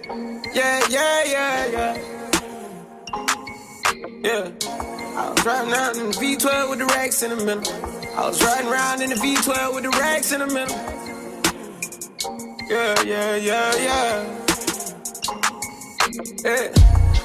yeah, 0.55 0.81
yeah, 0.89 1.25
yeah, 1.27 1.67
yeah. 1.73 1.95
Yeah. 4.23 4.94
I 5.17 5.31
was 5.31 5.47
riding 5.47 5.73
around 5.73 5.97
in 5.97 6.07
the 6.11 6.17
V12 6.19 6.71
with 6.71 6.79
the 6.81 6.87
racks 6.87 7.23
in 7.23 7.31
the 7.31 7.45
middle. 7.45 7.63
I 8.19 8.27
was 8.27 8.43
riding 8.43 8.67
around 8.67 9.01
in 9.01 9.11
the 9.11 9.17
V12 9.17 9.75
with 9.75 9.85
the 9.85 9.91
racks 9.91 10.33
in 10.33 10.41
the 10.41 10.47
middle. 10.47 10.77
Yeah, 12.69 13.01
yeah, 13.07 13.37
yeah, 13.37 13.71
yeah. 13.79 14.45
Yeah. 16.43 16.75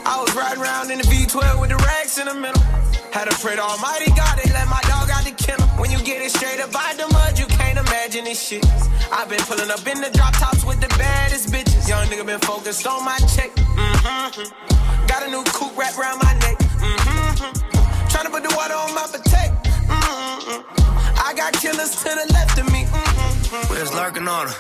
I 0.06 0.22
was 0.22 0.36
riding 0.36 0.62
around 0.62 0.92
in 0.92 1.00
the 1.00 1.08
V12 1.10 1.60
with 1.62 1.72
the 1.72 1.78
racks 1.78 2.20
in 2.20 2.28
the 2.28 2.36
middle. 2.36 2.62
Had 3.10 3.26
to 3.26 3.36
pray 3.42 3.56
to 3.56 3.62
Almighty 3.62 4.12
God, 4.14 4.38
they 4.38 4.52
let 4.54 4.68
my 4.70 4.82
dog 4.86 5.10
out 5.10 5.26
the 5.26 5.32
kennel. 5.32 5.66
When 5.82 5.90
you 5.90 5.98
get 6.04 6.22
it 6.22 6.30
straight 6.30 6.62
up 6.62 6.70
out 6.76 6.94
the 6.96 7.12
mud, 7.12 7.40
you 7.40 7.48
can't 7.48 7.80
imagine 7.80 8.26
this 8.26 8.38
shit. 8.38 8.64
I've 9.12 9.30
been 9.30 9.42
pulling 9.50 9.72
up 9.72 9.82
in 9.88 10.00
the 10.00 10.12
drop 10.14 10.38
tops 10.38 10.64
with 10.64 10.80
the 10.80 10.90
baddest 11.00 11.50
bitches. 11.50 11.90
Young 11.90 12.06
nigga 12.06 12.24
been 12.24 12.40
focused 12.42 12.86
on 12.86 13.04
my 13.04 13.18
check. 13.34 13.50
Mm-hmm. 13.56 15.08
Got 15.08 15.26
a 15.26 15.32
new 15.32 15.44
coupe 15.46 15.76
wrapped 15.76 15.98
around 15.98 16.20
my 16.22 16.38
neck. 16.46 16.59
Mm-hmm. 16.98 18.08
Trying 18.10 18.26
to 18.26 18.32
put 18.32 18.44
the 18.44 18.54
water 18.56 18.74
on 18.74 18.94
my 18.96 19.08
potato. 19.12 19.54
Mm-hmm. 19.88 21.26
I 21.28 21.34
got 21.36 21.54
killers 21.54 21.96
to 21.96 22.10
the 22.10 22.34
left 22.34 22.58
of 22.60 22.72
me. 22.72 22.86
Mm-hmm. 22.86 23.74
We 23.74 23.80
was 23.82 23.94
lurking 23.94 24.28
on 24.28 24.48
her. 24.48 24.56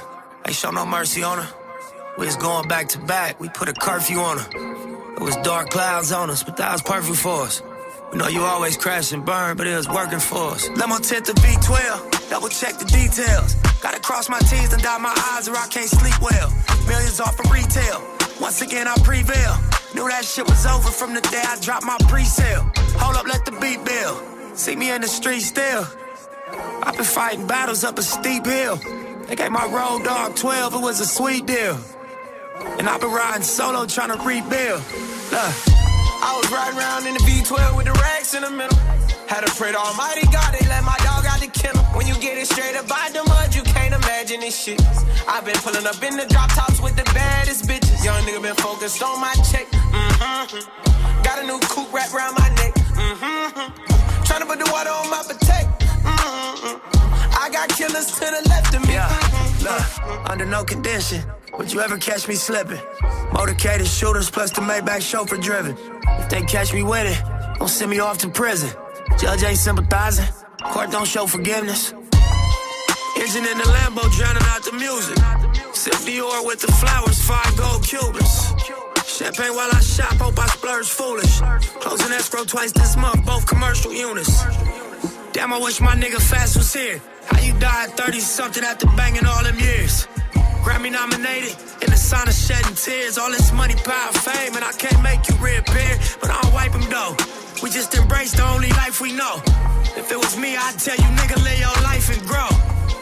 Ain't 0.46 0.56
show 0.56 0.72
no 0.72 0.86
mercy 0.86 1.24
on 1.24 1.40
her. 1.40 1.50
We 2.18 2.26
was 2.26 2.36
going 2.36 2.68
back 2.68 2.90
to 2.90 3.00
back. 3.00 3.40
We 3.40 3.50
put 3.50 3.70
a 3.70 3.74
curfew 3.74 4.20
on 4.20 4.38
her. 4.38 5.16
It 5.16 5.22
was 5.22 5.36
dark 5.38 5.70
clouds 5.70 6.12
on 6.12 6.30
us, 6.30 6.44
but 6.44 6.58
that 6.58 6.72
was 6.72 6.82
perfect 6.82 7.18
for 7.18 7.44
us. 7.44 7.62
We 8.12 8.18
know 8.18 8.28
you 8.28 8.42
always 8.42 8.76
crash 8.78 9.12
and 9.12 9.24
burn, 9.24 9.56
but 9.58 9.68
it 9.68 9.76
was 9.76 9.88
working 9.88 10.20
for 10.20 10.52
us. 10.52 10.68
Let 10.70 10.90
my 10.90 10.98
tent 10.98 11.26
to 11.28 11.34
V12, 11.34 12.30
double 12.30 12.50
check 12.50 12.78
the 12.80 12.86
details. 12.86 13.56
Gotta 13.82 14.00
cross 14.00 14.30
my 14.30 14.40
T's 14.40 14.74
and 14.74 14.82
dot 14.82 15.00
my 15.02 15.14
I's 15.38 15.48
or 15.48 15.56
I 15.56 15.68
can't 15.68 15.90
sleep 15.90 16.20
well. 16.22 16.50
Millions 16.88 17.20
off 17.20 17.40
of 17.40 17.52
retail. 17.52 18.02
Once 18.42 18.62
again, 18.62 18.88
I 18.88 18.96
prevail. 19.04 19.79
Knew 19.96 20.08
that 20.08 20.24
shit 20.24 20.48
was 20.48 20.65
over 20.65 20.91
from 20.91 21.13
the 21.15 21.22
day 21.22 21.41
I 21.43 21.58
dropped 21.62 21.86
my 21.86 21.98
pre-sale. 22.08 22.69
Hold 23.01 23.15
up, 23.15 23.27
let 23.27 23.43
the 23.46 23.51
beat 23.60 23.84
build. 23.84 24.58
See 24.58 24.75
me 24.75 24.91
in 24.91 25.01
the 25.01 25.08
street 25.08 25.41
still. 25.41 25.88
I've 26.84 26.96
been 26.96 27.05
fighting 27.05 27.48
battles 27.48 27.84
up 27.84 27.98
a 27.98 28.03
steep 28.03 28.46
hill. 28.46 28.77
They 29.27 29.36
gave 29.36 29.51
my 29.51 29.65
road 29.65 30.03
dog 30.03 30.36
12, 30.36 30.75
it 30.75 30.81
was 30.81 31.00
a 31.00 31.05
sweet 31.05 31.46
deal. 31.46 31.79
And 32.77 32.88
I've 32.88 33.01
been 33.01 33.12
riding 33.12 33.43
solo 33.43 33.86
trying 33.86 34.15
to 34.15 34.24
rebuild. 34.24 34.81
Look. 35.31 35.53
I 36.22 36.38
was 36.38 36.51
riding 36.51 36.77
around 36.77 37.08
in 37.08 37.13
the 37.13 37.24
V12 37.24 37.77
with 37.77 37.86
the 37.86 37.93
racks 37.93 38.34
in 38.34 38.43
the 38.43 38.51
middle. 38.51 38.77
Had 39.27 39.46
to 39.46 39.51
pray 39.55 39.72
to 39.72 39.77
Almighty 39.77 40.27
God, 40.27 40.53
they 40.53 40.67
let 40.67 40.84
my 40.84 40.98
dog 41.00 41.25
out 41.25 41.39
the 41.39 41.48
kennel. 41.48 41.84
When 41.96 42.05
you 42.05 42.13
get 42.15 42.38
it 42.38 42.48
straight 42.48 42.75
up 42.75 42.88
by 42.88 43.10
the 43.13 43.24
mud, 43.24 43.55
you 43.55 43.63
can't 43.63 43.93
imagine 43.93 44.41
this 44.41 44.58
shit. 44.60 44.81
I've 45.27 45.46
been 45.46 45.58
pulling 45.63 45.88
up 45.88 46.01
in 46.03 46.17
the 46.17 46.25
drop 46.25 46.50
tops 46.53 46.81
with 46.81 46.96
the 46.96 47.05
baddest 47.13 47.65
bitches. 47.65 47.79
Young 48.03 48.24
nigga 48.24 48.41
been 48.41 48.56
focused 48.56 49.03
on 49.03 49.20
my 49.20 49.34
check. 49.51 49.68
Mm-hmm. 49.68 51.24
Got 51.24 51.44
a 51.44 51.46
new 51.46 51.60
coupe 51.60 51.91
wrapped 51.94 52.13
around 52.13 52.34
my 52.39 52.48
neck. 52.56 52.74
Mm-hmm. 52.74 54.24
Trying 54.24 54.41
to 54.41 54.46
put 54.46 54.60
the 54.60 54.70
water 54.72 54.89
on 54.89 55.10
my 55.10 55.22
potato. 55.27 55.68
Mm-hmm. 56.08 57.38
I 57.38 57.50
got 57.51 57.70
killers 57.70 58.12
to 58.12 58.20
the 58.20 58.48
left 58.48 58.74
of 58.74 58.88
me. 58.88 58.94
Yeah, 58.94 59.10
look, 59.63 60.29
under 60.29 60.46
no 60.46 60.63
condition 60.63 61.24
would 61.58 61.74
you 61.74 61.82
ever 61.82 61.98
catch 61.98 62.27
me 62.27 62.36
slipping. 62.36 62.77
Motorcaded 63.32 63.86
shooters 63.86 64.29
plus 64.29 64.51
the 64.51 64.62
Maybach 64.62 65.01
chauffeur 65.01 65.38
driven. 65.38 65.75
If 66.20 66.29
they 66.29 66.41
catch 66.44 66.74
me 66.74 66.84
with 66.84 67.06
it, 67.06 67.60
don't 67.60 67.67
send 67.67 67.91
me 67.91 68.00
off 68.00 68.17
to 68.19 68.30
prison. 68.30 68.69
Judge 69.19 69.43
ain't 69.43 69.58
sympathizing, 69.58 70.26
court 70.63 70.91
don't 70.91 71.08
show 71.08 71.28
forgiveness. 71.28 71.91
Engine 73.17 73.45
in 73.45 73.58
the 73.58 73.65
Lambo 73.76 74.10
drowning 74.15 74.43
out 74.43 74.63
the 74.63 74.71
music. 74.71 75.17
Sip 75.80 75.94
Dior 76.04 76.46
with 76.46 76.60
the 76.60 76.70
flowers, 76.74 77.24
five 77.24 77.56
gold 77.56 77.82
Cubans. 77.88 78.52
Champagne 79.08 79.56
while 79.56 79.72
I 79.72 79.80
shop, 79.80 80.12
hope 80.20 80.38
I 80.38 80.46
splurge 80.48 80.89
foolish. 80.89 81.39
Closing 81.80 82.12
escrow 82.12 82.44
twice 82.44 82.74
this 82.74 82.98
month, 82.98 83.26
both 83.26 83.48
commercial 83.48 83.94
units. 83.94 84.44
Damn, 85.32 85.54
I 85.54 85.58
wish 85.58 85.80
my 85.80 85.96
nigga 85.96 86.20
Fats 86.20 86.58
was 86.58 86.74
here. 86.74 87.00
How 87.28 87.39
you 87.39 87.58
died 87.60 87.96
30 87.96 88.20
something 88.20 88.62
after 88.62 88.88
banging 88.98 89.26
all 89.26 89.42
them 89.42 89.58
years? 89.58 90.06
Grammy 90.68 90.92
nominated, 90.92 91.56
in 91.82 91.89
the 91.92 91.96
sign 91.96 92.28
of 92.28 92.34
shedding 92.34 92.76
tears. 92.76 93.18
All 93.18 93.32
this 93.32 93.54
money, 93.54 93.76
power, 93.76 94.12
fame, 94.12 94.56
and 94.58 94.65
I 94.65 94.74
can't 94.74 95.02
make 95.02 95.30
you 95.30 95.36
reappear, 95.36 95.98
but 96.20 96.30
I'll 96.30 96.52
wipe 96.52 96.74
them 96.74 96.89
though. 96.89 97.15
We 97.63 97.70
just 97.70 97.96
embrace 97.96 98.34
the 98.34 98.44
only 98.44 98.70
life 98.84 99.00
we 99.00 99.13
know. 99.13 99.42
If 99.96 100.12
it 100.12 100.18
was 100.18 100.38
me, 100.38 100.58
I'd 100.58 100.78
tell 100.78 100.98
you, 100.98 101.10
nigga, 101.15 101.42
live 101.42 101.60
your 101.60 101.84
life 101.88 102.12
and 102.12 102.28
grow. 102.28 102.59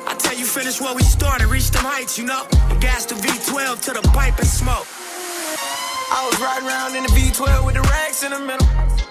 I 0.07 0.15
tell 0.15 0.37
you, 0.37 0.45
finish 0.45 0.79
what 0.79 0.95
we 0.95 1.03
started, 1.03 1.47
reach 1.47 1.69
them 1.71 1.83
heights, 1.83 2.17
you 2.17 2.25
know. 2.25 2.47
Gas 2.79 3.05
the 3.05 3.15
V12 3.15 3.81
to 3.81 3.91
the 3.91 4.01
pipe 4.13 4.37
and 4.37 4.47
smoke. 4.47 4.87
I 6.09 6.23
was 6.23 6.39
riding 6.39 6.67
around 6.67 6.95
in 6.95 7.03
the 7.03 7.11
V12 7.11 7.65
with 7.65 7.75
the 7.75 7.81
racks 7.81 8.23
in 8.23 8.31
the 8.31 8.39
middle. 8.39 8.65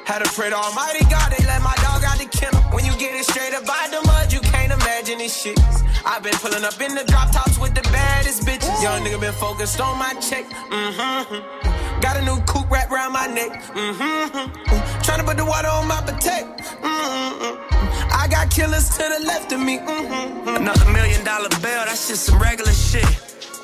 Had 0.09 0.25
to 0.25 0.31
pray 0.33 0.49
to 0.49 0.57
Almighty 0.57 1.05
God, 1.11 1.33
they 1.33 1.45
let 1.45 1.61
my 1.61 1.75
dog 1.83 2.05
out 2.05 2.17
the 2.17 2.25
kennel. 2.25 2.63
When 2.73 2.85
you 2.85 2.93
get 2.97 3.13
it 3.15 3.25
straight 3.27 3.53
up 3.53 3.67
by 3.67 3.89
the 3.91 4.01
mud, 4.07 4.33
you 4.33 4.41
can't 4.41 4.73
imagine 4.73 5.19
this 5.19 5.37
shit. 5.37 5.59
I've 6.07 6.23
been 6.23 6.37
pulling 6.41 6.65
up 6.65 6.81
in 6.81 6.95
the 6.95 7.05
drop 7.05 7.33
tops 7.33 7.59
with 7.59 7.75
the 7.75 7.83
baddest 7.93 8.43
bitches. 8.47 8.71
Young 8.83 9.05
nigga 9.05 9.21
been 9.21 9.35
focused 9.35 9.81
on 9.81 9.99
my 9.99 10.15
check. 10.21 10.47
Mm-hmm. 10.47 12.01
Got 12.01 12.17
a 12.17 12.23
new 12.25 12.41
coupe 12.47 12.71
wrapped 12.71 12.93
around 12.93 13.13
my 13.13 13.27
neck. 13.27 13.61
Mm-hmm. 13.75 15.03
Trying 15.03 15.21
to 15.21 15.25
put 15.25 15.37
the 15.37 15.45
water 15.45 15.69
on 15.69 15.89
my 15.89 16.01
potato. 16.01 16.49
Mm-hmm. 16.81 18.15
I 18.15 18.29
got 18.31 18.49
killers 18.51 18.89
to 18.97 19.05
the 19.19 19.27
left 19.27 19.53
of 19.53 19.61
me. 19.61 19.79
Mm-hmm. 19.79 20.49
Another 20.57 20.91
million 20.93 21.23
dollar 21.25 21.51
bill, 21.61 21.85
that's 21.85 22.09
just 22.09 22.25
some 22.25 22.39
regular 22.39 22.73
shit. 22.73 23.05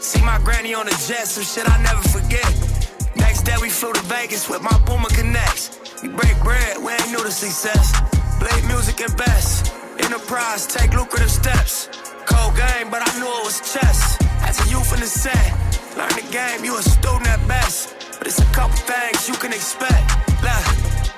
See 0.03 0.21
my 0.21 0.39
granny 0.45 0.75
on 0.75 0.87
the 0.87 0.97
jet, 1.07 1.29
some 1.29 1.45
shit 1.45 1.71
I 1.71 1.81
never 1.83 2.03
forget. 2.09 2.82
Next 3.17 3.43
day 3.43 3.57
we 3.61 3.69
flew 3.69 3.93
to 3.93 4.01
Vegas 4.03 4.49
with 4.49 4.63
my 4.63 4.77
Boomer 4.87 5.09
Connects. 5.11 5.79
We 6.03 6.09
break 6.09 6.37
bread, 6.43 6.79
we 6.79 6.93
ain't 6.93 7.11
new 7.11 7.23
to 7.23 7.31
success. 7.31 7.93
Blade 8.39 8.65
music 8.67 9.01
and 9.01 9.17
best. 9.17 9.73
Enterprise, 9.99 10.67
take 10.67 10.95
lucrative 10.95 11.31
steps. 11.31 11.89
Cold 12.27 12.57
game, 12.57 12.91
but 12.91 13.03
I 13.07 13.19
knew 13.19 13.27
it 13.29 13.45
was 13.45 13.61
chess. 13.73 14.19
As 14.43 14.59
a 14.65 14.71
youth 14.71 14.93
in 14.95 15.01
the 15.01 15.07
set, 15.07 15.53
learn 15.97 16.13
the 16.17 16.27
game, 16.33 16.65
you 16.65 16.77
a 16.77 16.83
student 16.83 17.29
at 17.29 17.47
best. 17.47 17.95
But 18.19 18.27
it's 18.27 18.41
a 18.41 18.51
couple 18.53 18.77
things 18.77 19.29
you 19.29 19.35
can 19.35 19.53
expect. 19.53 20.05
Look, 20.43 20.65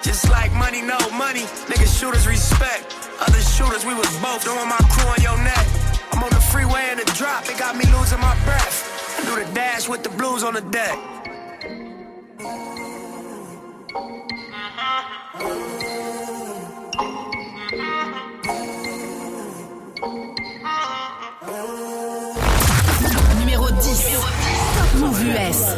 just 0.02 0.28
like 0.30 0.52
money, 0.52 0.82
no 0.82 0.98
money, 1.16 1.46
niggas 1.70 1.98
shooters 1.98 2.26
respect. 2.26 2.94
Other 3.20 3.40
shooters, 3.40 3.84
we 3.84 3.94
was 3.94 4.10
both 4.18 4.44
doing 4.44 4.68
my 4.68 4.82
crew 4.90 5.08
on 5.08 5.20
your 5.22 5.38
neck. 5.44 5.66
I'm 6.12 6.22
on 6.22 6.30
the 6.30 6.42
freeway 6.52 6.90
in 6.90 6.98
the 6.98 7.08
drop, 7.16 7.48
it 7.48 7.58
got 7.58 7.76
me 7.76 7.84
losing 7.92 8.20
my 8.20 8.34
breath. 8.44 9.18
I 9.18 9.24
do 9.24 9.44
the 9.44 9.54
dash 9.54 9.88
with 9.88 10.02
the 10.02 10.10
blues 10.10 10.42
on 10.42 10.54
the 10.54 10.60
deck. 10.60 11.13
Numéro 23.38 23.68
10. 23.80 24.98
Move 24.98 25.22
US. 25.24 25.76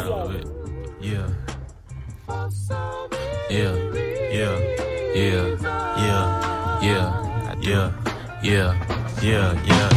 Yeah. 1.01 1.25
Yeah. 3.49 3.73
Yeah. 4.31 4.31
Yeah. 4.31 4.57
Yeah. 5.15 5.57
Yeah. 5.97 6.27
Yeah. 6.81 7.11
Yeah. 7.61 7.91
Yeah. 8.43 8.43
Yeah. 8.43 8.73
Yeah. 9.21 9.53
Yeah. 9.65 9.96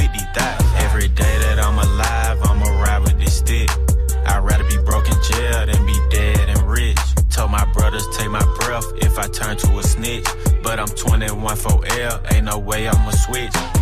But 10.71 10.79
I'm 10.79 10.87
21 10.87 11.57
for 11.57 11.85
L, 11.85 12.21
ain't 12.31 12.45
no 12.45 12.57
way 12.57 12.87
I'ma 12.87 13.11
switch. 13.11 13.80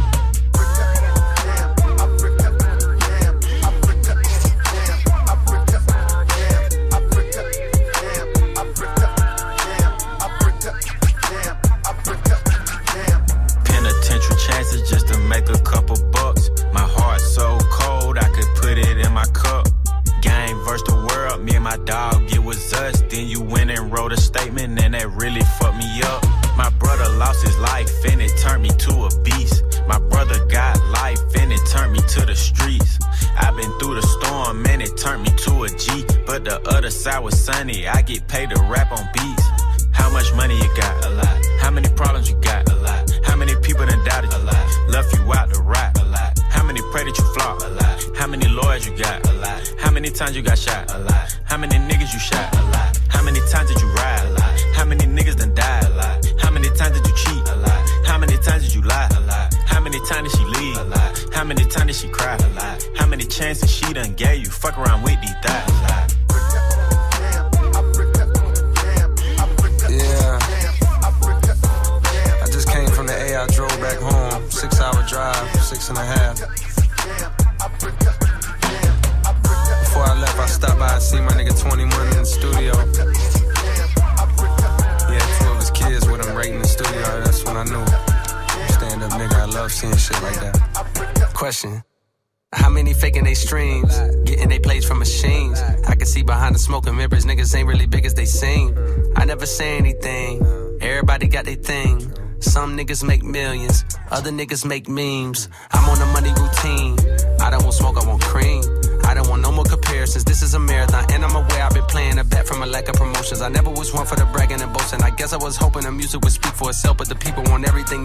Niggas 102.89 103.04
make 103.04 103.23
millions, 103.23 103.86
other 104.10 104.32
niggas 104.32 104.65
make 104.65 104.89
memes. 104.89 105.47
I'm 105.71 105.88
on 105.89 106.02
a 106.02 106.12
money 106.12 106.30
routine. 106.30 106.97
I 107.39 107.52
don't 107.52 107.62
want 107.62 107.75
smoke, 107.75 107.97
I 108.02 108.08
want 108.08 108.19
cream. 108.23 108.63
I 109.06 109.13
don't 109.13 109.30
want 109.30 109.43
no 109.43 109.52
more 109.52 109.63
comparisons. 109.63 110.23
This 110.25 110.41
is 110.41 110.56
a 110.56 110.60
marathon, 110.60 111.06
and 111.12 111.23
I'm 111.23 111.36
aware 111.36 111.63
I've 111.63 111.73
been 111.73 111.86
playing 111.86 112.17
a 112.17 112.23
bet 112.23 112.47
from 112.47 112.63
a 112.63 112.65
lack 112.65 112.88
of 112.88 112.95
promotions. 112.95 113.41
I 113.41 113.49
never 113.49 113.69
was 113.69 113.93
one 113.93 114.08
for 114.08 114.15
the 114.15 114.25
bragging 114.25 114.62
and 114.62 114.73
boasting. 114.73 115.04
I 115.04 115.12
guess 115.12 115.34
I 115.34 115.38
was 115.38 115.56
hoping 115.56 115.84
the 115.84 115.91
music 115.91 116.21
would 116.21 116.34
speak 116.34 116.54
for 116.54 116.69
itself, 116.69 116.97
but 116.97 117.08
the 117.10 117.15
people 117.15 117.43
want 117.43 117.67
everything 117.67 117.99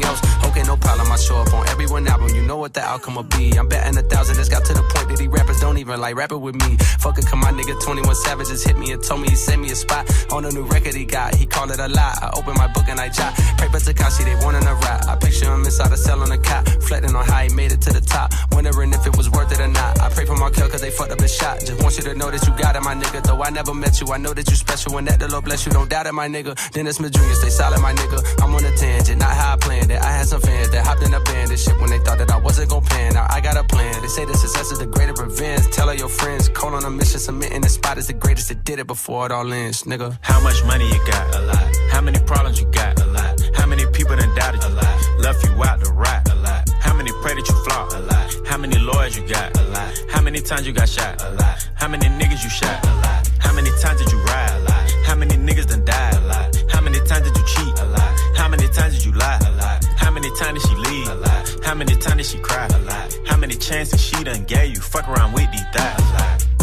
outcome 2.94 3.16
will 3.16 3.24
be. 3.24 3.59
I'm 3.59 3.68
betting 3.68 3.98
a 3.98 4.02
thousand. 4.02 4.38
It's 4.38 4.48
got 4.48 4.64
to 4.66 4.72
the 4.72 4.83
point 4.94 5.09
that 5.09 5.18
these 5.18 5.28
rappers 5.28 5.61
don't 5.61 5.78
even 5.78 6.00
like 6.00 6.14
rapping 6.14 6.40
with 6.40 6.54
me. 6.54 6.76
Fuck 7.02 7.18
it, 7.18 7.26
come 7.26 7.40
my 7.40 7.50
nigga 7.50 7.74
21 7.83 8.14
Savage 8.14 8.48
just 8.48 8.66
hit 8.66 8.78
me 8.78 8.92
and 8.92 9.02
told 9.02 9.20
me 9.20 9.28
he 9.28 9.37
sent 9.37 9.61
me 9.61 9.70
a 9.70 9.74
spot 9.74 10.07
on 10.33 10.44
a 10.44 10.50
new 10.50 10.62
record 10.62 10.94
he 10.94 11.04
got. 11.04 11.35
He 11.35 11.44
called 11.44 11.70
it 11.72 11.80
a 11.80 11.88
lie. 11.88 12.16
I 12.22 12.30
open 12.38 12.54
my 12.54 12.68
book 12.68 12.87
and 12.88 13.00
I 13.00 13.09
jot. 13.09 13.35
Paper 13.59 13.80
Tekashi, 13.83 14.24
they 14.24 14.37
wanting 14.44 14.66
a 14.66 14.74
rap. 14.87 15.09
I 15.09 15.16
picture 15.16 15.52
him 15.52 15.64
inside 15.64 15.92
a 15.92 15.96
cell 15.96 16.22
on 16.22 16.30
a 16.30 16.38
cot, 16.38 16.62
reflecting 16.76 17.14
on 17.16 17.24
how 17.26 17.40
he 17.42 17.52
made 17.54 17.72
it 17.72 17.80
to 17.83 17.92
the 17.92 18.00
top. 18.00 18.33
Wondering 18.52 18.92
if 18.92 19.07
it 19.07 19.16
was 19.16 19.28
worth 19.30 19.50
it 19.50 19.61
or 19.61 19.68
not. 19.68 20.00
I 20.00 20.09
pray 20.11 20.24
for 20.24 20.37
my 20.37 20.50
kill 20.50 20.68
cause 20.68 20.80
they 20.80 20.90
fucked 20.90 21.12
up 21.12 21.18
the 21.18 21.28
shot. 21.28 21.61
Just 21.61 21.83
want 21.83 21.96
you 21.96 22.04
to 22.04 22.14
know 22.14 22.30
that 22.30 22.46
you 22.46 22.57
got 22.57 22.76
it, 22.76 22.83
my 22.83 22.94
nigga. 22.94 23.22
Though 23.24 23.42
I 23.42 23.50
never 23.50 23.74
met 23.74 24.00
you, 24.00 24.07
I 24.12 24.18
know 24.18 24.33
that 24.35 24.48
you 24.48 24.57
special 24.57 24.94
When 24.94 25.04
that 25.07 25.18
the 25.18 25.28
Lord 25.28 25.44
bless 25.44 25.66
you. 25.66 25.72
Don't 25.72 25.90
doubt 25.90 26.07
it, 26.07 26.12
my 26.12 26.28
nigga. 26.28 26.54
Dennis 26.70 26.96
Smith 26.96 27.12
Jr., 27.12 27.35
stay 27.35 27.50
solid, 27.50 27.80
my 27.80 27.92
nigga. 27.92 28.18
I'm 28.42 28.54
on 28.54 28.64
a 28.64 28.76
tangent, 28.76 29.18
not 29.18 29.35
how 29.35 29.54
I 29.54 29.57
planned 29.57 29.90
it. 29.90 30.00
I 30.00 30.11
had 30.12 30.28
some 30.28 30.40
fans 30.40 30.70
that 30.70 30.87
hopped 30.87 31.02
in 31.02 31.12
a 31.12 31.20
band 31.20 31.50
and 31.50 31.59
shit 31.59 31.76
when 31.80 31.90
they 31.90 31.98
thought 31.98 32.18
that 32.18 32.30
I 32.30 32.38
wasn't 32.38 32.70
gon' 32.70 32.83
pan. 32.84 33.14
Now 33.14 33.26
I 33.30 33.40
got 33.40 33.56
a 33.56 33.64
plan. 33.64 34.02
They 34.02 34.08
say 34.08 34.24
the 34.24 34.36
success 34.36 34.70
is 34.72 34.78
the 34.78 34.86
greater 34.86 35.12
revenge. 35.12 35.66
Tell 35.70 35.88
all 35.88 35.94
your 35.94 36.08
friends, 36.08 36.48
call 36.48 36.74
on 36.74 36.84
a 36.84 36.90
mission, 36.90 37.20
submitting 37.20 37.60
the 37.60 37.68
spot 37.68 37.98
is 37.98 38.06
the 38.06 38.12
greatest 38.12 38.48
that 38.48 38.64
did 38.64 38.78
it 38.78 38.86
before 38.86 39.26
it 39.26 39.32
all 39.32 39.52
ends, 39.52 39.84
nigga. 39.84 40.18
How 40.22 40.40
much 40.42 40.62
money 40.64 40.86
you 40.88 41.00
got? 41.06 41.34
A 41.34 41.40
lot. 41.40 41.76
How 41.90 42.00
many 42.00 42.18
problems 42.20 42.60
you 42.60 42.66
got? 42.66 43.00
A 43.00 43.06
lot. 43.06 43.40
How 43.54 43.66
many 43.66 43.86
people 43.92 44.16
done 44.16 44.34
doubted 44.34 44.62
you? 44.62 44.68
A 44.68 44.80
lot. 44.80 45.18
Left 45.18 45.44
you 45.44 45.64
out 45.64 45.84
to 45.84 45.92
rap? 45.92 46.28
A 46.30 46.34
lot. 46.36 46.68
How 46.80 46.94
many 46.94 47.12
pray 47.22 47.34
that 47.34 47.48
you 47.48 47.54
flop? 47.64 47.92
A 47.92 47.98
lot. 48.00 48.46
How 48.46 48.58
many 48.58 48.78
lawyers 48.78 49.16
you 49.16 49.26
got? 49.26 49.56
A 49.58 49.62
lot. 49.70 49.92
How 50.10 50.20
many 50.20 50.40
times 50.40 50.66
you 50.66 50.72
got 50.72 50.88
shot? 50.88 51.22
A 51.22 51.30
lot. 51.32 51.68
How 51.74 51.88
many 51.88 52.06
niggas 52.06 52.42
you 52.44 52.50
shot? 52.50 52.84
A 52.84 52.94
lot. 52.96 53.28
How 53.38 53.52
many 53.52 53.70
times 53.80 54.00
did 54.02 54.12
you 54.12 54.18
ride? 54.18 54.50
A 54.56 54.60
lot. 54.68 54.90
How 55.06 55.14
many 55.14 55.36
niggas 55.36 55.66
done 55.66 55.84
died? 55.84 56.14
A 56.14 56.20
lot. 56.20 56.56
How 56.70 56.80
many 56.80 56.98
times 57.06 57.24
did 57.30 57.36
you 57.36 57.44
cheat? 57.46 57.78
A 57.78 57.84
lot. 57.86 58.12
How 58.36 58.48
many 58.48 58.68
times 58.68 58.94
did 58.94 59.04
you 59.04 59.12
lie? 59.12 59.38
A 59.46 59.50
lot. 59.56 59.84
How 59.96 60.10
many 60.10 60.30
times 60.36 60.62
did 60.62 60.68
she 60.68 60.76
leave? 60.76 61.08
A 61.08 61.14
lot. 61.14 61.43
How 61.64 61.74
many 61.74 61.96
times 61.96 62.16
did 62.16 62.27
she 62.27 62.38
cry? 62.38 62.66
A 62.66 62.79
lot. 62.81 63.18
How 63.27 63.38
many 63.38 63.55
chances 63.55 64.00
she 64.00 64.22
done 64.22 64.44
gave 64.44 64.74
you? 64.74 64.81
Fuck 64.81 65.09
around 65.09 65.33
with 65.33 65.50
these 65.50 65.64
thighs. 65.72 65.98
A 65.98 66.12
lot. 66.12 66.53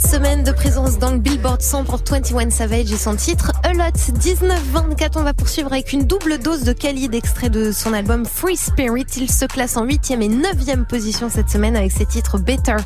Semaines 0.00 0.42
de 0.42 0.52
présence 0.52 0.98
dans 0.98 1.10
le 1.10 1.18
Billboard 1.18 1.62
100 1.62 1.84
pour 1.84 2.00
21 2.08 2.50
Savage 2.50 2.92
et 2.92 2.96
son 2.96 3.16
titre 3.16 3.52
A 3.62 3.72
Lot 3.72 3.94
19-24. 3.94 5.12
On 5.16 5.22
va 5.22 5.34
poursuivre 5.34 5.72
avec 5.72 5.92
une 5.92 6.04
double 6.04 6.38
dose 6.38 6.62
de 6.62 6.72
Khalid 6.72 7.14
extrait 7.14 7.50
de 7.50 7.72
son 7.72 7.92
album 7.92 8.24
Free 8.24 8.56
Spirit. 8.56 9.06
Il 9.16 9.30
se 9.30 9.44
classe 9.44 9.76
en 9.76 9.86
8e 9.86 10.22
et 10.22 10.28
9e 10.28 10.84
position 10.84 11.28
cette 11.28 11.50
semaine 11.50 11.76
avec 11.76 11.92
ses 11.92 12.06
titres 12.06 12.38
Better 12.38 12.76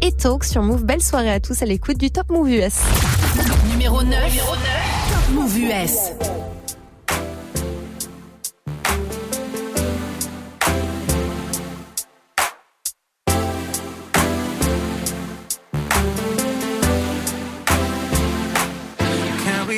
et 0.00 0.12
Talk 0.12 0.44
sur 0.44 0.62
Move. 0.62 0.84
Belle 0.84 1.02
soirée 1.02 1.30
à 1.30 1.40
tous 1.40 1.62
à 1.62 1.66
l'écoute 1.66 1.98
du 1.98 2.10
Top 2.10 2.30
Move 2.30 2.50
US. 2.50 2.74
Numéro 3.70 4.02
9, 4.02 4.14
Top 4.16 5.34
Move 5.34 5.58
US. 5.58 6.39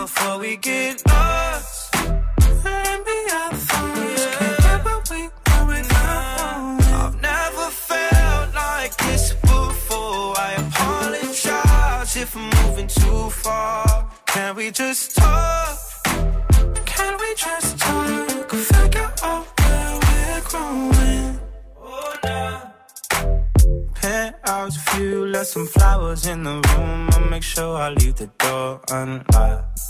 Before 0.00 0.38
we 0.38 0.56
get 0.56 0.96
lost. 1.08 1.94
And 1.94 3.04
be 3.06 3.18
our 3.38 3.52
thoughts. 3.68 4.24
Can't 4.38 4.58
get 4.64 4.84
what 4.86 5.10
we 5.10 5.22
want 5.46 5.68
without 5.68 6.80
I've 7.00 7.20
never 7.20 7.66
felt 7.88 8.54
like 8.54 8.96
this 9.04 9.34
before. 9.34 10.38
I 10.48 10.50
apologize 10.64 12.16
if 12.16 12.34
I'm 12.34 12.48
moving 12.60 12.88
too 12.88 13.28
far. 13.42 14.10
Can 14.26 14.56
we 14.56 14.70
just 14.70 15.16
talk? 15.16 15.78
Can 16.86 17.12
we 17.22 17.30
just 17.36 17.78
talk? 17.78 18.50
Figure 18.50 19.12
out 19.22 19.46
where 19.60 19.94
we're 20.04 20.40
growing. 20.50 21.40
Oh, 21.78 22.14
nah 22.24 22.60
penthouse 24.00 24.76
view, 24.88 25.26
left 25.26 25.50
some 25.50 25.66
flowers 25.66 26.26
in 26.26 26.42
the 26.44 26.56
room. 26.68 27.10
I'll 27.12 27.28
make 27.28 27.42
sure 27.42 27.76
I 27.76 27.90
leave 27.90 28.16
the 28.16 28.28
door 28.38 28.80
unlocked. 28.90 29.89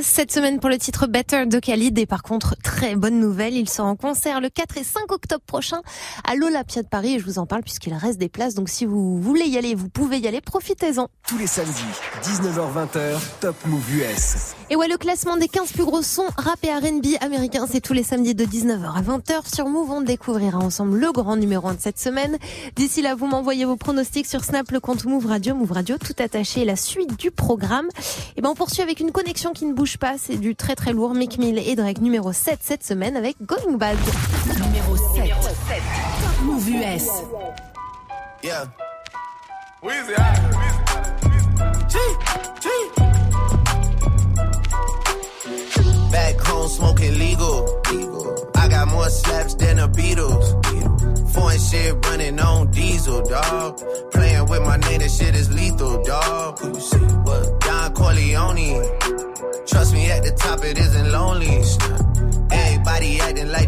Cette 0.00 0.32
semaine 0.32 0.58
pour 0.58 0.70
le 0.70 0.78
titre 0.78 1.06
Better 1.06 1.44
de 1.46 1.58
Khalid. 1.58 1.98
Et 1.98 2.06
par 2.06 2.22
contre 2.22 2.56
bonne 2.96 3.20
nouvelle, 3.20 3.54
il 3.54 3.68
sera 3.68 3.88
en 3.88 3.96
concert 3.96 4.40
le 4.40 4.48
4 4.48 4.78
et 4.78 4.84
5 4.84 5.10
octobre 5.12 5.44
prochain 5.46 5.80
à 6.24 6.34
l'Olympia 6.34 6.82
de 6.82 6.88
Paris 6.88 7.14
et 7.14 7.18
je 7.18 7.24
vous 7.24 7.38
en 7.38 7.46
parle 7.46 7.62
puisqu'il 7.62 7.94
reste 7.94 8.18
des 8.18 8.28
places 8.28 8.54
donc 8.54 8.68
si 8.68 8.84
vous 8.84 9.20
voulez 9.20 9.46
y 9.46 9.56
aller, 9.56 9.74
vous 9.74 9.88
pouvez 9.88 10.18
y 10.18 10.26
aller, 10.26 10.40
profitez-en. 10.40 11.08
Tous 11.26 11.38
les 11.38 11.46
samedis, 11.46 11.72
19h20, 12.22 13.18
Top 13.40 13.56
Move 13.66 13.96
US. 13.96 14.54
Et 14.70 14.76
ouais, 14.76 14.88
le 14.88 14.96
classement 14.96 15.36
des 15.36 15.48
15 15.48 15.72
plus 15.72 15.84
gros 15.84 16.02
sons 16.02 16.26
rap 16.36 16.58
et 16.64 16.72
R&B 16.72 17.06
américains, 17.20 17.66
c'est 17.70 17.80
tous 17.80 17.92
les 17.92 18.02
samedis 18.02 18.34
de 18.34 18.44
19h 18.44 18.96
à 18.96 19.02
20h 19.02 19.54
sur 19.54 19.68
Move. 19.68 19.90
On 19.90 20.00
découvrira 20.00 20.58
ensemble 20.58 20.98
le 20.98 21.12
grand 21.12 21.36
numéro 21.36 21.68
1 21.68 21.74
de 21.74 21.80
cette 21.80 21.98
semaine. 21.98 22.36
D'ici 22.76 23.02
là, 23.02 23.14
vous 23.14 23.26
m'envoyez 23.26 23.64
vos 23.64 23.76
pronostics 23.76 24.26
sur 24.26 24.44
Snap, 24.44 24.70
le 24.70 24.80
compte 24.80 25.04
Move 25.04 25.26
Radio, 25.26 25.54
Move 25.54 25.72
Radio, 25.72 25.96
tout 25.98 26.14
attaché, 26.18 26.64
la 26.64 26.76
suite 26.76 27.18
du 27.18 27.30
programme. 27.30 27.88
Et 28.36 28.42
ben, 28.42 28.50
on 28.50 28.54
poursuit 28.54 28.82
avec 28.82 29.00
une 29.00 29.12
connexion 29.12 29.52
qui 29.52 29.66
ne 29.66 29.72
bouge 29.72 29.98
pas. 29.98 30.14
C'est 30.18 30.36
du 30.36 30.56
très 30.56 30.74
très 30.74 30.92
lourd. 30.92 31.14
Mick 31.14 31.38
Mill 31.38 31.58
et 31.58 31.76
Drake 31.76 32.00
numéro 32.00 32.32
7 32.32 32.58
cette 32.72 32.84
semaine 32.84 33.18
avec 33.18 33.36
Going 33.44 33.76
Bad. 33.76 33.98
Numéro 34.46 34.96
7. 34.96 35.28
Top 35.28 36.40
Mouv' 36.42 36.70
US. 36.70 37.06
Yeah. 38.42 38.64
Weezy, 39.82 40.14
G, 41.90 41.98
G. 42.62 42.68
Back 46.10 46.40
home 46.46 46.68
smoking 46.70 47.18
legal. 47.18 47.68
I 48.56 48.68
got 48.68 48.88
more 48.88 49.10
slaps 49.10 49.54
than 49.56 49.76
the 49.76 49.88
Beatles. 49.88 50.54
Foreign 51.34 51.58
shit 51.58 51.94
running 52.06 52.40
on 52.40 52.70
diesel, 52.70 53.20
dog. 53.22 53.82
Playing 54.12 54.46
with 54.48 54.62
my 54.62 54.78
name, 54.78 55.00
that 55.00 55.10
shit 55.10 55.34
is 55.34 55.52
lethal, 55.52 56.02
dog. 56.04 56.58
Who 56.60 56.68
you 56.68 56.80
see? 56.80 56.96
What? 56.96 57.60
Don 57.60 57.92
Corleone. 57.92 58.82
Trust 59.66 59.92
me, 59.92 60.10
at 60.10 60.22
the 60.22 60.32
top 60.32 60.64
it 60.64 60.78
isn't 60.78 61.12
lonely. 61.12 61.31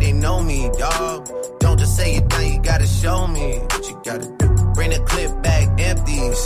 They 0.05 0.13
know 0.13 0.43
me, 0.43 0.71
dog. 0.79 1.31
Don't 1.61 1.79
just 1.79 1.97
say 1.97 2.17
it 2.17 2.29
now, 2.29 2.41
you 2.41 2.61
gotta 2.61 2.87
show 2.87 3.27
me 3.27 3.57
what 3.71 3.89
you 3.89 3.99
gotta 4.05 4.29
do. 4.37 4.49
Bring 4.75 4.91
the 4.91 5.03
clip 5.09 5.43
back 5.43 5.81
empties. 5.81 6.41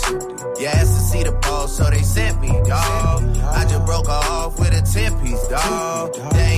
You 0.60 0.66
asked 0.68 0.94
to 0.94 1.02
see 1.10 1.24
the 1.24 1.32
ball, 1.42 1.66
so 1.66 1.90
they 1.90 2.02
sent 2.02 2.40
me, 2.40 2.50
dog. 2.68 3.36
I 3.58 3.66
just 3.68 3.84
broke 3.84 4.08
off 4.08 4.60
with 4.60 4.72
a 4.80 4.82
10 4.82 5.20
piece, 5.20 5.44
dog. 5.48 6.14
There 6.34 6.57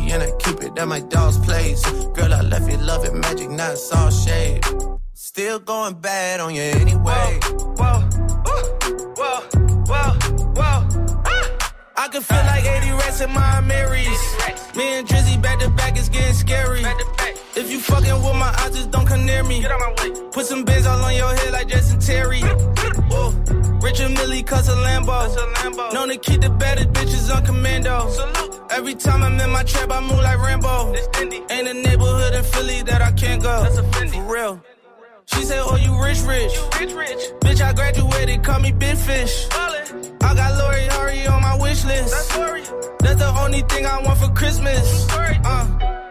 and 0.11 0.23
I 0.23 0.31
keep 0.39 0.61
it 0.61 0.77
at 0.77 0.87
my 0.87 0.99
dog's 0.99 1.37
place. 1.39 1.81
Girl, 2.15 2.33
I 2.33 2.41
left 2.41 2.69
you 2.69 2.77
loving 2.77 3.19
magic, 3.19 3.49
not 3.49 3.77
all 3.95 4.11
shade. 4.11 4.63
Still 5.13 5.59
going 5.59 5.95
bad 5.95 6.39
on 6.39 6.53
you 6.53 6.61
anyway. 6.61 7.39
Whoa, 7.79 7.99
whoa, 8.45 8.61
whoa, 9.19 9.39
whoa. 9.89 10.11
whoa. 10.59 11.23
Ah! 11.25 11.73
I 11.97 12.07
can 12.09 12.21
feel 12.21 12.43
like 12.51 12.65
80 12.65 12.91
rats 12.91 13.21
in 13.21 13.31
my 13.31 13.61
Marys. 13.61 14.21
Me 14.75 14.99
and 14.99 15.07
Drizzy 15.07 15.41
back 15.41 15.59
to 15.59 15.69
back 15.69 15.97
is 15.97 16.09
getting 16.09 16.33
scary. 16.33 16.83
If 17.55 17.71
you 17.71 17.79
fucking 17.79 18.15
with 18.23 18.35
my 18.35 18.53
eyes, 18.59 18.75
just 18.75 18.91
don't 18.91 19.05
come 19.05 19.25
near 19.25 19.43
me. 19.43 19.65
Put 20.31 20.45
some 20.45 20.65
bins 20.65 20.87
all 20.87 21.01
on 21.01 21.15
your 21.15 21.33
head 21.33 21.53
like 21.53 21.67
Jason 21.67 21.99
Terry. 21.99 22.41
Whoa. 23.81 23.87
Richard 23.87 24.11
Mille 24.11 24.43
cuss 24.43 24.67
a 24.69 24.71
Lambo. 24.73 25.93
Known 25.93 26.09
to 26.09 26.17
keep 26.17 26.41
the 26.41 26.49
baddest 26.49 26.89
bitches 26.89 27.35
on 27.35 27.45
commando. 27.45 28.09
Salute. 28.09 28.61
Every 28.71 28.95
time 28.95 29.23
I'm 29.23 29.39
in 29.39 29.49
my 29.49 29.63
trap, 29.63 29.91
I 29.91 29.99
move 30.01 30.19
like 30.19 30.39
Rambo. 30.39 30.93
Ain't 31.49 31.67
a 31.67 31.73
neighborhood 31.73 32.33
in 32.33 32.43
Philly 32.43 32.81
that 32.83 33.01
I 33.01 33.11
can't 33.11 33.41
go. 33.41 33.63
That's 33.63 33.77
a 33.77 33.83
Fendi. 33.83 34.13
For 34.13 34.33
real. 34.33 34.63
She 35.25 35.43
say, 35.43 35.59
Oh, 35.59 35.75
you 35.75 36.01
rich, 36.03 36.21
rich. 36.21 36.53
You 36.55 36.79
rich, 36.79 36.93
rich. 36.93 37.31
Bitch, 37.41 37.61
I 37.61 37.73
graduated, 37.73 38.43
call 38.43 38.59
me 38.59 38.71
Big 38.71 38.97
Fish. 38.97 39.47
I 39.51 40.33
got 40.35 40.57
Lori 40.57 40.85
Harvey 40.87 41.27
on 41.27 41.41
my 41.41 41.57
wish 41.57 41.83
list. 41.85 42.11
That's, 42.11 42.37
Lori. 42.37 42.61
That's 42.99 43.19
the 43.19 43.33
only 43.39 43.61
thing 43.61 43.85
I 43.85 44.01
want 44.01 44.19
for 44.19 44.29
Christmas. 44.29 45.07
Uh. 45.11 46.10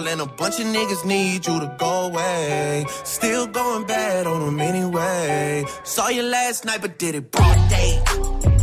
wall. 0.00 0.08
And 0.08 0.20
a 0.20 0.26
bunch 0.26 0.60
of 0.60 0.66
niggas 0.66 1.04
need 1.04 1.46
you 1.46 1.60
to 1.60 1.74
go 1.78 2.06
away. 2.06 2.84
Still 3.04 3.46
going 3.46 3.86
bad 3.86 4.26
on 4.26 4.44
them 4.44 4.60
anyway. 4.60 5.64
Saw 5.84 6.08
you 6.08 6.22
last 6.22 6.64
night, 6.64 6.80
but 6.80 6.98
did 6.98 7.14
it 7.14 7.30
broad 7.30 7.68
day. 7.68 8.59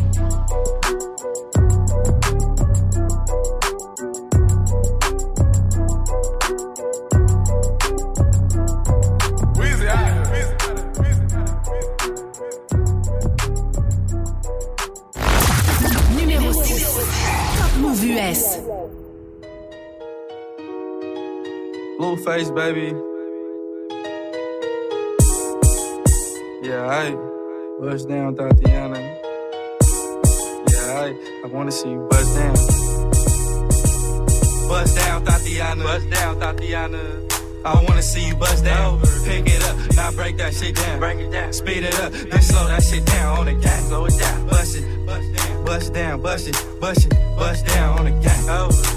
Blueface, 22.08 22.56
baby. 22.56 22.96
Yeah, 26.64 26.88
I 26.88 27.12
bust 27.82 28.08
down, 28.08 28.34
Tatiana. 28.34 28.98
Yeah, 30.72 31.04
I, 31.04 31.42
I 31.44 31.48
wanna 31.52 31.70
see 31.74 31.90
you 31.90 32.08
bust 32.10 32.34
down. 32.34 32.54
Bust 34.70 34.96
down, 34.96 35.26
Tatiana. 35.26 35.84
Bust 35.84 36.10
down, 36.10 36.40
Tatiana. 36.40 37.02
I 37.66 37.84
wanna 37.84 38.02
see 38.02 38.26
you 38.26 38.36
bust 38.36 38.64
down. 38.64 39.02
Pick 39.26 39.46
it 39.46 39.62
up, 39.66 39.76
now 39.98 40.12
break 40.14 40.38
that 40.38 40.54
shit 40.54 40.78
down. 40.78 41.00
Break 41.00 41.20
it 41.20 41.30
down. 41.30 41.52
Speed 41.52 41.84
it 41.84 42.00
up, 42.00 42.14
then 42.14 42.42
slow 42.42 42.68
that 42.68 42.84
shit 42.84 43.06
down 43.06 43.40
on 43.40 43.46
the 43.48 43.54
gang. 43.54 43.84
Slow 43.84 44.06
it 44.06 44.18
down. 44.18 44.48
Bust 44.48 44.78
it, 44.78 45.06
bust 45.06 45.34
down, 45.36 45.66
bust 45.66 45.94
down, 45.94 46.22
bust 46.22 46.48
it, 46.48 46.80
bust 46.80 47.06
it, 47.06 47.14
bust 47.38 47.66
down 47.66 48.00
on 48.00 48.06
the 48.06 48.12
gang. 48.12 48.97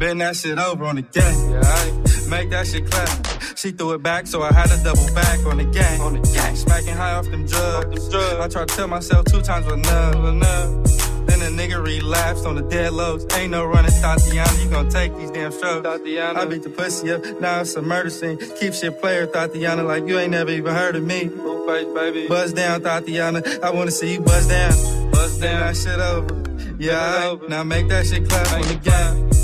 Bend 0.00 0.22
that 0.22 0.34
shit 0.34 0.58
over 0.58 0.86
on 0.86 0.96
the 0.96 1.02
gang. 1.02 1.50
Yeah, 1.50 2.30
make 2.30 2.48
that 2.48 2.66
shit 2.66 2.90
clap. 2.90 3.54
She 3.54 3.70
threw 3.70 3.92
it 3.92 4.02
back, 4.02 4.26
so 4.26 4.40
I 4.40 4.50
had 4.50 4.70
to 4.70 4.82
double 4.82 5.06
back 5.14 5.44
on 5.44 5.58
the 5.58 5.64
gang. 5.64 6.00
On 6.00 6.14
the 6.14 6.26
gang. 6.32 6.56
Smacking 6.56 6.94
high 6.94 7.12
off 7.12 7.26
them 7.26 7.44
drugs. 7.44 8.14
I 8.14 8.48
tried 8.48 8.68
to 8.68 8.76
tell 8.76 8.88
myself 8.88 9.26
two 9.26 9.42
times 9.42 9.66
was 9.66 9.74
enough. 9.74 10.14
enough. 10.14 11.26
Then 11.26 11.42
a 11.42 11.54
nigga 11.54 11.84
relapsed 11.84 12.46
on 12.46 12.54
the 12.54 12.62
dead 12.62 12.94
lows. 12.94 13.26
Ain't 13.34 13.50
no 13.50 13.66
running, 13.66 13.90
Tatiana. 13.90 14.50
You 14.62 14.70
gon' 14.70 14.88
take 14.88 15.14
these 15.18 15.30
damn 15.32 15.52
strokes. 15.52 15.82
Tatiana. 15.82 16.40
I 16.40 16.46
beat 16.46 16.62
the 16.62 16.70
pussy 16.70 17.12
up. 17.12 17.22
Now 17.38 17.60
it's 17.60 17.76
a 17.76 17.82
murder 17.82 18.08
scene. 18.08 18.38
Keep 18.58 18.72
shit 18.72 18.98
player, 19.02 19.26
Tatiana, 19.26 19.82
like 19.82 20.06
you 20.06 20.18
ain't 20.18 20.30
never 20.30 20.50
even 20.50 20.74
heard 20.74 20.96
of 20.96 21.04
me. 21.04 21.28
Face, 21.28 21.92
baby. 21.92 22.26
Buzz 22.26 22.54
down, 22.54 22.80
Tatiana. 22.80 23.42
I 23.62 23.68
wanna 23.68 23.90
see 23.90 24.14
you 24.14 24.20
buzz 24.22 24.48
down. 24.48 25.10
Buzz 25.10 25.38
down. 25.38 25.60
that 25.60 25.76
shit 25.76 26.00
over. 26.00 26.42
Yeah, 26.78 27.36
now 27.50 27.64
make 27.64 27.88
that 27.88 28.06
shit 28.06 28.26
clap 28.26 28.50
on 28.54 28.62
the 28.62 28.76
gang. 28.76 29.39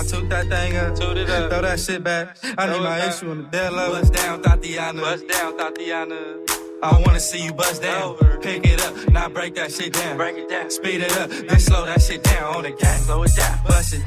Now 0.00 0.06
toot 0.06 0.30
that 0.30 0.48
thing 0.48 0.76
up, 0.78 0.96
toot 0.96 1.18
it 1.18 1.28
up, 1.28 1.50
throw 1.50 1.60
that 1.60 1.78
shit 1.78 2.02
back. 2.02 2.34
I 2.56 2.72
need 2.72 2.80
my 2.80 3.06
issue 3.06 3.30
on 3.32 3.42
the 3.42 3.48
dead 3.50 3.70
low. 3.74 4.00
Bust 4.00 4.14
down, 4.14 4.40
Tatiana. 4.40 4.98
Bust 4.98 5.28
down, 5.28 5.58
Tatiana. 5.58 6.36
I 6.82 7.02
wanna 7.04 7.20
see 7.20 7.44
you 7.44 7.52
bust 7.52 7.82
down. 7.82 8.16
Pick 8.40 8.64
it 8.64 8.80
up, 8.80 8.94
now 9.10 9.28
break 9.28 9.56
that 9.56 9.70
shit 9.70 9.92
down. 9.92 10.16
Break 10.16 10.38
it 10.38 10.48
down. 10.48 10.70
Speed 10.70 11.02
it 11.02 11.14
up, 11.18 11.28
then 11.28 11.60
slow 11.60 11.84
that 11.84 12.00
shit 12.00 12.22
down 12.22 12.56
on 12.56 12.62
the 12.62 12.70
gang. 12.70 12.98
Slow 13.02 13.24
it 13.24 13.36
down. 13.36 13.58
Bust 13.66 13.92
it, 13.92 14.02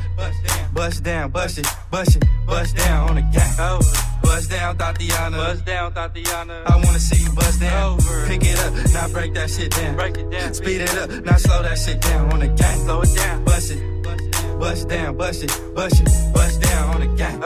bust 0.74 1.04
down, 1.04 1.30
bust 1.30 1.60
it, 1.60 1.68
bust 1.92 2.16
it, 2.16 2.26
bust 2.48 2.76
down 2.76 3.10
on 3.10 3.16
the 3.18 3.22
gang. 3.22 3.82
Bust 4.24 4.50
down, 4.50 4.76
Tatiana. 4.76 5.38
Bust 5.38 5.64
down, 5.64 5.94
Tatiana. 5.94 6.64
I 6.66 6.76
wanna 6.78 6.98
see 6.98 7.24
you 7.24 7.32
bust 7.34 7.60
down. 7.60 8.00
Pick 8.26 8.42
it 8.44 8.58
up, 8.66 8.74
now 8.94 9.08
break 9.10 9.36
that 9.36 9.48
shit 9.48 9.70
down. 9.70 9.96
Break 9.96 10.18
it 10.18 10.32
down. 10.32 10.56
Speed 10.56 10.82
it 10.82 10.98
up, 10.98 11.12
now 11.24 11.38
slow 11.38 11.62
that 11.62 11.78
shit 11.78 12.02
down 12.02 12.34
on 12.34 12.40
the 12.40 12.48
gang. 12.48 12.80
Slow 12.80 13.02
it 13.02 13.14
down. 13.16 13.44
Bust 13.46 13.70
it, 13.70 14.04
bust 14.04 14.33
down, 14.88 15.18
bust 15.18 15.44
it, 15.44 15.52
bust 15.76 16.02
it, 16.02 16.10
bust 16.34 16.62
down 16.62 16.96
on 16.96 17.02
the 17.02 17.18
gang. 17.18 17.42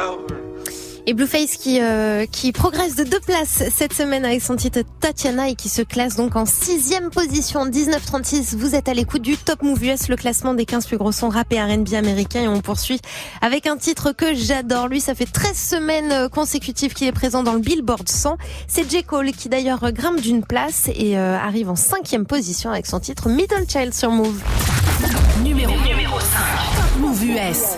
Et 1.09 1.13
Blueface 1.13 1.55
qui, 1.55 1.79
euh, 1.81 2.25
qui 2.29 2.51
progresse 2.51 2.97
de 2.97 3.05
deux 3.05 3.21
places 3.21 3.63
cette 3.73 3.93
semaine 3.93 4.25
avec 4.25 4.41
son 4.41 4.57
titre 4.57 4.81
Tatiana 4.99 5.47
et 5.47 5.55
qui 5.55 5.69
se 5.69 5.81
classe 5.81 6.17
donc 6.17 6.35
en 6.35 6.45
sixième 6.45 7.11
position, 7.11 7.65
19-36. 7.65 8.57
Vous 8.57 8.75
êtes 8.75 8.89
à 8.89 8.93
l'écoute 8.93 9.21
du 9.21 9.37
Top 9.37 9.61
Move 9.61 9.85
US, 9.85 10.09
le 10.09 10.17
classement 10.17 10.53
des 10.53 10.65
15 10.65 10.85
plus 10.85 10.97
gros 10.97 11.13
sons 11.13 11.29
rap 11.29 11.47
et 11.53 11.61
R&B 11.61 11.93
américains 11.93 12.41
et 12.41 12.47
on 12.49 12.59
poursuit 12.59 12.99
avec 13.41 13.67
un 13.67 13.77
titre 13.77 14.11
que 14.11 14.35
j'adore. 14.35 14.89
Lui, 14.89 14.99
ça 14.99 15.15
fait 15.15 15.31
13 15.31 15.55
semaines 15.55 16.11
euh, 16.11 16.27
consécutives 16.27 16.93
qu'il 16.93 17.07
est 17.07 17.13
présent 17.13 17.41
dans 17.41 17.53
le 17.53 17.59
Billboard 17.59 18.09
100. 18.09 18.37
C'est 18.67 18.91
J. 18.91 19.03
Cole 19.03 19.31
qui 19.31 19.47
d'ailleurs 19.47 19.93
grimpe 19.93 20.19
d'une 20.19 20.43
place 20.43 20.89
et 20.93 21.17
euh, 21.17 21.37
arrive 21.37 21.69
en 21.69 21.77
cinquième 21.77 22.25
position 22.25 22.69
avec 22.69 22.85
son 22.85 22.99
titre 22.99 23.29
Middle 23.29 23.63
Child 23.65 23.93
sur 23.93 24.11
Move. 24.11 24.41
Numéro, 25.41 25.71
numéro 25.71 26.19
5. 26.19 26.86
Top 27.07 27.15
Mouv' 27.15 27.23
US. 27.23 27.77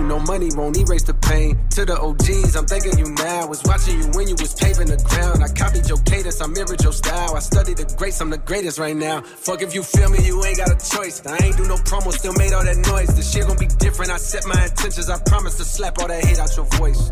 know 0.03 0.19
money 0.19 0.49
won't 0.55 0.77
erase 0.77 1.03
the 1.03 1.13
pain. 1.13 1.57
To 1.71 1.85
the 1.85 1.99
OGs, 1.99 2.55
I'm 2.55 2.65
thanking 2.65 2.97
you 2.97 3.09
now. 3.15 3.47
Was 3.47 3.63
watching 3.63 3.99
you 3.99 4.07
when 4.13 4.27
you 4.27 4.35
was 4.35 4.53
paving 4.53 4.87
the 4.87 4.97
ground. 4.97 5.43
I 5.43 5.49
copied 5.49 5.87
your 5.87 5.97
cadence, 6.03 6.41
I 6.41 6.47
mirrored 6.47 6.81
your 6.83 6.93
style. 6.93 7.35
I 7.35 7.39
studied 7.39 7.77
the 7.77 7.85
greats, 7.97 8.21
I'm 8.21 8.29
the 8.29 8.37
greatest 8.37 8.79
right 8.79 8.95
now. 8.95 9.21
Fuck 9.21 9.61
if 9.61 9.73
you 9.73 9.83
feel 9.83 10.09
me, 10.09 10.25
you 10.25 10.43
ain't 10.45 10.57
got 10.57 10.69
a 10.69 10.79
choice. 10.79 11.25
I 11.25 11.37
ain't 11.43 11.57
do 11.57 11.67
no 11.67 11.75
promo, 11.75 12.11
still 12.11 12.33
made 12.33 12.53
all 12.53 12.63
that 12.63 12.77
noise. 12.77 13.15
The 13.15 13.23
shit 13.23 13.47
gon' 13.47 13.57
be 13.57 13.67
different. 13.67 14.11
I 14.11 14.17
set 14.17 14.45
my 14.47 14.63
intentions. 14.63 15.09
I 15.09 15.19
promise 15.25 15.57
to 15.57 15.65
slap 15.65 15.99
all 15.99 16.07
that 16.07 16.23
hate 16.25 16.39
out 16.39 16.55
your 16.55 16.65
voice. 16.77 17.11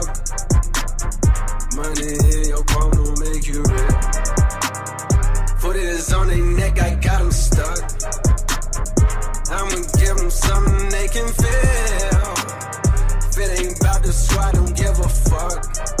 Money 1.81 2.13
in 2.13 2.49
your 2.49 2.63
palm 2.65 2.91
will 2.91 3.15
make 3.17 3.47
you 3.47 3.63
real. 3.63 4.01
Foot 5.57 5.77
is 5.77 6.13
on 6.13 6.27
their 6.27 6.37
neck, 6.37 6.79
I 6.79 6.93
got 6.93 7.21
them 7.21 7.31
stuck. 7.31 7.81
I'ma 9.49 9.81
give 9.97 10.15
them 10.15 10.29
something 10.29 10.89
they 10.89 11.07
can 11.07 11.27
feel. 11.33 12.33
If 13.29 13.37
it 13.39 13.61
ain't 13.61 13.79
about 13.79 14.03
the 14.03 14.13
squad, 14.13 14.51
don't 14.53 14.77
give 14.77 14.99
a 14.99 15.09
fuck. 15.09 16.00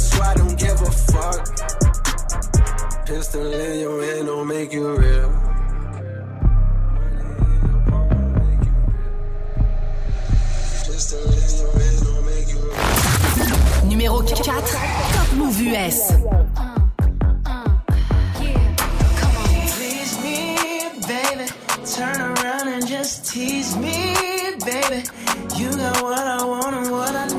about 0.00 0.34
the 0.34 0.36
squad, 0.36 0.36
don't 0.36 0.58
give 0.58 0.80
a 0.80 0.90
fuck. 0.90 1.40
Pistol 3.06 3.52
in 3.52 3.80
your 3.80 4.02
hand 4.04 4.26
don't 4.26 4.46
make 4.46 4.72
you 4.72 4.96
real. 4.96 5.30
Numéro 13.84 14.22
4. 14.22 14.42
Top 14.42 14.64
Move 15.34 15.60
US. 15.60 16.12
Please 19.74 20.18
me, 20.22 20.56
baby. 21.08 21.46
Turn 21.84 22.20
around 22.20 22.68
and 22.68 22.86
just 22.86 23.26
tease 23.32 23.76
me, 23.76 24.14
baby. 24.64 25.02
You 25.56 25.70
got 25.76 26.02
what 26.02 26.18
I 26.18 26.44
want 26.44 26.74
and 26.76 26.90
what 26.90 27.14
I 27.14 27.29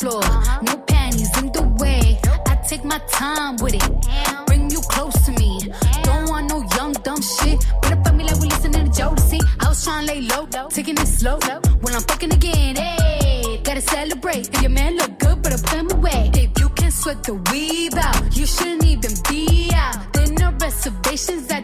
floor. 0.00 0.22
No 0.62 0.76
panties 0.86 1.30
in 1.38 1.52
the 1.52 1.62
way. 1.80 2.18
I 2.46 2.56
take 2.68 2.84
my 2.84 2.98
time 3.10 3.56
with 3.56 3.74
it. 3.74 4.46
Bring 4.46 4.70
you 4.70 4.80
close 4.80 5.14
to 5.26 5.32
me. 5.32 5.60
Don't 6.02 6.28
want 6.28 6.48
no 6.50 6.64
young, 6.76 6.92
dumb 6.92 7.22
shit. 7.22 7.64
Put 7.82 7.92
up 7.92 8.06
at 8.06 8.14
me 8.14 8.24
like 8.24 8.38
we 8.40 8.48
listening 8.48 8.90
to 8.90 9.02
Jodeci. 9.02 9.40
I 9.60 9.68
was 9.68 9.84
trying 9.84 10.06
to 10.06 10.14
lay 10.14 10.20
low, 10.22 10.46
taking 10.68 10.96
it 10.96 11.06
slow. 11.06 11.38
When 11.82 11.94
I'm 11.94 12.02
fucking 12.02 12.32
again, 12.32 12.76
hey, 12.76 13.60
gotta 13.62 13.80
celebrate. 13.80 14.48
If 14.54 14.62
your 14.62 14.70
man 14.70 14.96
look 14.96 15.18
good, 15.18 15.42
better 15.42 15.58
put 15.58 15.78
him 15.78 15.90
away. 15.90 16.30
If 16.34 16.58
you 16.60 16.68
can 16.70 16.90
sweat 16.90 17.22
the 17.22 17.34
weave 17.50 17.94
out, 17.94 18.36
you 18.36 18.46
shouldn't 18.46 18.84
even 18.84 19.12
be 19.28 19.70
out. 19.74 20.12
There 20.12 20.26
no 20.32 20.50
reservations 20.60 21.50
at 21.50 21.63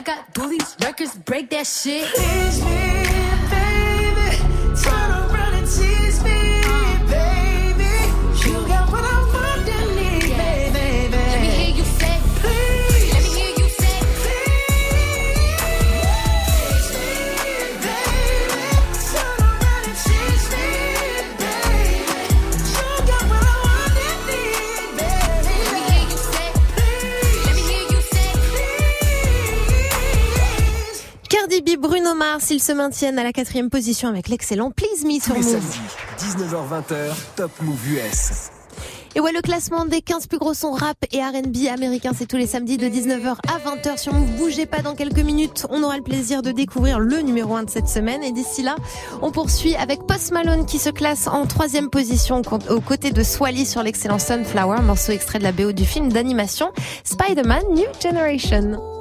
I 0.00 0.02
got 0.02 0.34
these 0.48 0.76
records, 0.80 1.14
break 1.14 1.50
that 1.50 1.66
shit. 1.66 2.99
Bruno 31.80 32.14
Mars. 32.14 32.50
Ils 32.50 32.60
se 32.60 32.72
maintiennent 32.72 33.18
à 33.18 33.24
la 33.24 33.32
quatrième 33.32 33.70
position 33.70 34.08
avec 34.08 34.28
l'excellent 34.28 34.70
Please 34.70 35.06
Me 35.06 35.18
sur 35.18 35.34
Move. 35.34 35.64
19h20, 36.18 37.14
Top 37.36 37.50
Move 37.62 37.92
US. 37.94 38.50
Et 39.14 39.20
ouais, 39.20 39.32
le 39.32 39.40
classement 39.40 39.86
des 39.86 40.02
15 40.02 40.26
plus 40.26 40.38
gros 40.38 40.52
sons 40.52 40.72
rap 40.72 40.98
et 41.10 41.20
R&B 41.20 41.68
américains, 41.72 42.12
c'est 42.16 42.26
tous 42.26 42.36
les 42.36 42.46
samedis 42.46 42.76
de 42.76 42.86
19h 42.86 43.34
à 43.48 43.58
20h 43.58 43.98
sur 43.98 44.12
Move. 44.12 44.30
Bougez 44.36 44.66
pas 44.66 44.82
dans 44.82 44.94
quelques 44.94 45.20
minutes, 45.20 45.66
on 45.70 45.82
aura 45.82 45.96
le 45.96 46.02
plaisir 46.02 46.42
de 46.42 46.52
découvrir 46.52 47.00
le 47.00 47.22
numéro 47.22 47.56
1 47.56 47.64
de 47.64 47.70
cette 47.70 47.88
semaine. 47.88 48.22
Et 48.22 48.30
d'ici 48.30 48.62
là, 48.62 48.76
on 49.22 49.32
poursuit 49.32 49.74
avec 49.74 50.06
Post 50.06 50.32
Malone 50.32 50.66
qui 50.66 50.78
se 50.78 50.90
classe 50.90 51.28
en 51.28 51.46
troisième 51.46 51.88
position 51.88 52.42
aux 52.68 52.80
côtés 52.80 53.10
de 53.10 53.22
Swally 53.22 53.64
sur 53.64 53.82
l'excellent 53.82 54.18
Sunflower, 54.18 54.82
morceau 54.82 55.12
extrait 55.12 55.38
de 55.38 55.44
la 55.44 55.52
BO 55.52 55.72
du 55.72 55.86
film 55.86 56.12
d'animation 56.12 56.72
Spider-Man 57.04 57.62
New 57.74 57.88
Generation. 58.02 58.99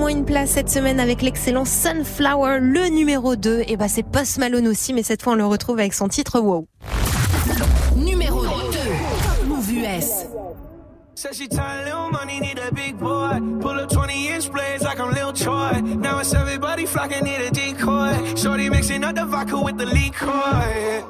Moins 0.00 0.10
une 0.10 0.24
place 0.24 0.50
cette 0.52 0.70
semaine 0.70 0.98
avec 0.98 1.20
l'excellent 1.20 1.66
Sunflower, 1.66 2.58
le 2.60 2.88
numéro 2.88 3.36
2. 3.36 3.64
Et 3.68 3.76
bah 3.76 3.86
c'est 3.86 4.02
Post 4.02 4.38
Malone 4.38 4.66
aussi, 4.66 4.94
mais 4.94 5.02
cette 5.02 5.22
fois 5.22 5.34
on 5.34 5.36
le 5.36 5.44
retrouve 5.44 5.78
avec 5.78 5.92
son 5.92 6.08
titre 6.08 6.40
Wow. 6.40 6.66
Numéro 7.96 8.42
2. 8.42 8.48
Top 8.48 9.46
Move 9.46 9.70
US. 9.72 10.26
Said 11.14 11.34
she 11.34 11.46
tired, 11.48 11.84
little 11.84 12.10
money, 12.10 12.40
need 12.40 12.58
a 12.58 12.72
big 12.72 12.98
boy. 12.98 13.38
Pull 13.60 13.78
up 13.78 13.90
20 13.90 14.28
inch 14.28 14.50
blades 14.50 14.82
like 14.82 14.98
I'm 14.98 15.12
Lil 15.12 15.34
Troy. 15.34 15.82
Now 15.82 16.20
it's 16.20 16.32
everybody 16.32 16.86
flocking, 16.86 17.24
need 17.24 17.42
a 17.42 17.50
decoy. 17.50 18.34
Shorty 18.36 18.70
mixing 18.70 19.04
up 19.04 19.16
the 19.16 19.26
vodka 19.26 19.60
with 19.60 19.76
the 19.76 19.84
liquor. 19.84 21.09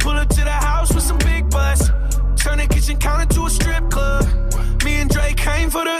Pull 0.00 0.12
up 0.12 0.28
to 0.28 0.42
the 0.42 0.50
house 0.50 0.92
with 0.94 1.04
some 1.04 1.18
big 1.18 1.48
butts. 1.50 1.88
Turn 2.36 2.58
the 2.58 2.66
kitchen 2.66 2.96
counter 2.96 3.26
to 3.34 3.46
a 3.46 3.50
strip 3.50 3.90
club. 3.90 4.24
Me 4.84 4.94
and 5.00 5.10
Drake 5.10 5.36
came 5.36 5.68
for 5.68 5.84
the. 5.84 5.98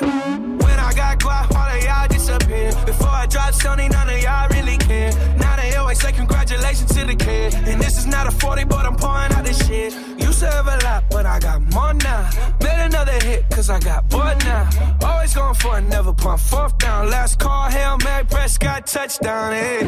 When 0.65 0.79
I 0.79 0.93
got 0.95 1.21
guap, 1.21 1.55
all 1.55 1.77
of 1.77 1.85
y'all 1.85 2.09
disappear. 2.09 2.73
Before 2.87 3.09
I 3.09 3.27
drop 3.27 3.53
Sony, 3.53 3.91
none 3.91 4.09
of 4.09 4.23
y'all 4.23 4.49
really 4.49 4.79
care. 4.79 5.13
Now 5.37 5.57
they 5.57 5.77
always 5.77 6.01
say 6.01 6.13
congratulations 6.13 6.95
to 6.95 7.05
the 7.05 7.15
kid. 7.15 7.55
And 7.55 7.81
this 7.81 7.99
is 7.99 8.07
not 8.07 8.27
a 8.27 8.31
40, 8.31 8.65
but 8.65 8.87
I'm 8.87 8.97
pouring 8.97 9.33
out 9.33 9.45
this 9.45 9.67
shit. 9.67 9.93
To 10.41 10.47
a 10.47 10.77
lot, 10.85 11.05
but 11.11 11.27
I 11.27 11.39
got 11.39 11.61
more 11.75 11.93
now. 11.93 12.31
Made 12.63 12.87
another 12.87 13.13
hit, 13.13 13.45
cause 13.51 13.69
I 13.69 13.79
got 13.79 14.09
bored 14.09 14.39
now. 14.39 14.71
Always 15.05 15.35
going 15.35 15.53
for 15.53 15.77
it, 15.77 15.83
never 15.83 16.15
pump 16.15 16.41
fourth 16.41 16.79
down. 16.79 17.11
Last 17.11 17.39
call, 17.39 17.69
Hail 17.69 17.99
Mary, 18.03 18.25
Prescott, 18.25 18.87
touchdown, 18.87 19.53
hey. 19.53 19.85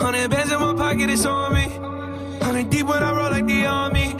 Hundred 0.00 0.28
bands 0.28 0.50
in 0.50 0.58
my 0.58 0.74
pocket, 0.74 1.08
it's 1.08 1.24
on 1.24 1.54
me. 1.54 1.68
Hundred 2.44 2.68
deep 2.68 2.84
when 2.84 3.00
I 3.00 3.14
roll 3.14 3.30
like 3.30 3.46
the 3.46 3.64
army. 3.64 4.16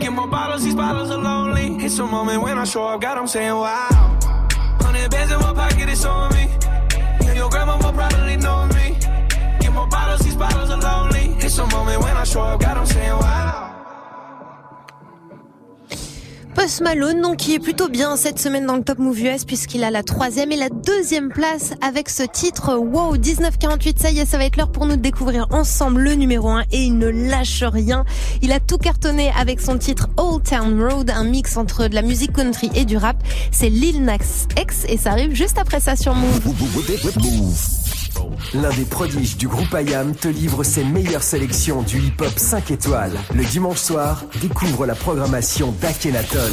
Get 0.00 0.12
more 0.12 0.26
bottles, 0.26 0.64
these 0.64 0.74
bottles 0.74 1.12
are 1.12 1.22
lonely. 1.22 1.76
It's 1.84 1.96
a 2.00 2.04
moment 2.04 2.42
when 2.42 2.58
I 2.58 2.64
show 2.64 2.82
up, 2.88 3.00
God, 3.00 3.16
I'm 3.16 3.28
saying 3.28 3.54
wow. 3.54 4.18
Hundred 4.80 5.08
bands 5.08 5.32
in 5.32 5.38
my 5.38 5.54
pocket, 5.54 5.88
it's 5.88 6.04
on 6.04 6.32
me. 6.32 6.48
Yeah, 7.22 7.34
your 7.34 7.48
grandma 7.48 7.76
will 7.76 7.92
probably 7.92 8.36
know 8.38 8.66
me. 8.74 8.96
Get 9.60 9.72
more 9.72 9.86
bottles, 9.86 10.22
these 10.22 10.34
bottles 10.34 10.68
are 10.68 10.80
lonely. 10.80 11.36
It's 11.38 11.56
a 11.58 11.66
moment 11.68 12.02
when 12.02 12.16
I 12.16 12.24
show 12.24 12.42
up, 12.42 12.60
God, 12.60 12.76
I'm 12.76 12.86
saying 12.86 13.12
wow. 13.12 13.69
Post 16.54 16.80
Malone, 16.80 17.20
donc, 17.20 17.36
qui 17.36 17.54
est 17.54 17.58
plutôt 17.58 17.88
bien 17.88 18.16
cette 18.16 18.38
semaine 18.38 18.66
dans 18.66 18.76
le 18.76 18.82
Top 18.82 18.98
Move 18.98 19.20
US 19.20 19.44
puisqu'il 19.44 19.84
a 19.84 19.90
la 19.90 20.02
troisième 20.02 20.50
et 20.52 20.56
la 20.56 20.68
deuxième 20.68 21.28
place 21.28 21.72
avec 21.80 22.08
ce 22.08 22.22
titre 22.22 22.74
Wow 22.74 23.12
1948. 23.12 23.98
Ça 23.98 24.10
y 24.10 24.18
est, 24.18 24.26
ça 24.26 24.36
va 24.36 24.44
être 24.44 24.56
l'heure 24.56 24.72
pour 24.72 24.86
nous 24.86 24.96
découvrir 24.96 25.46
ensemble 25.50 26.02
le 26.02 26.14
numéro 26.14 26.48
1 26.48 26.62
et 26.72 26.82
il 26.82 26.98
ne 26.98 27.08
lâche 27.08 27.62
rien. 27.62 28.04
Il 28.42 28.52
a 28.52 28.60
tout 28.60 28.78
cartonné 28.78 29.30
avec 29.38 29.60
son 29.60 29.78
titre 29.78 30.08
Old 30.16 30.42
Town 30.42 30.82
Road, 30.82 31.10
un 31.10 31.24
mix 31.24 31.56
entre 31.56 31.88
de 31.88 31.94
la 31.94 32.02
musique 32.02 32.32
country 32.32 32.70
et 32.74 32.84
du 32.84 32.96
rap. 32.96 33.16
C'est 33.52 33.70
Lil 33.70 34.02
Nas 34.02 34.46
X 34.58 34.84
et 34.88 34.96
ça 34.96 35.12
arrive 35.12 35.34
juste 35.34 35.58
après 35.58 35.80
ça 35.80 35.96
sur 35.96 36.14
Move. 36.14 36.40
L'un 38.54 38.70
des 38.70 38.84
prodiges 38.84 39.36
du 39.36 39.48
groupe 39.48 39.74
IAM 39.74 40.14
te 40.14 40.28
livre 40.28 40.64
ses 40.64 40.84
meilleures 40.84 41.22
sélections 41.22 41.82
du 41.82 41.98
hip-hop 41.98 42.32
5 42.36 42.70
étoiles. 42.70 43.12
Le 43.34 43.44
dimanche 43.44 43.78
soir, 43.78 44.24
découvre 44.40 44.86
la 44.86 44.94
programmation 44.94 45.72
d'Akhenaton. 45.80 46.50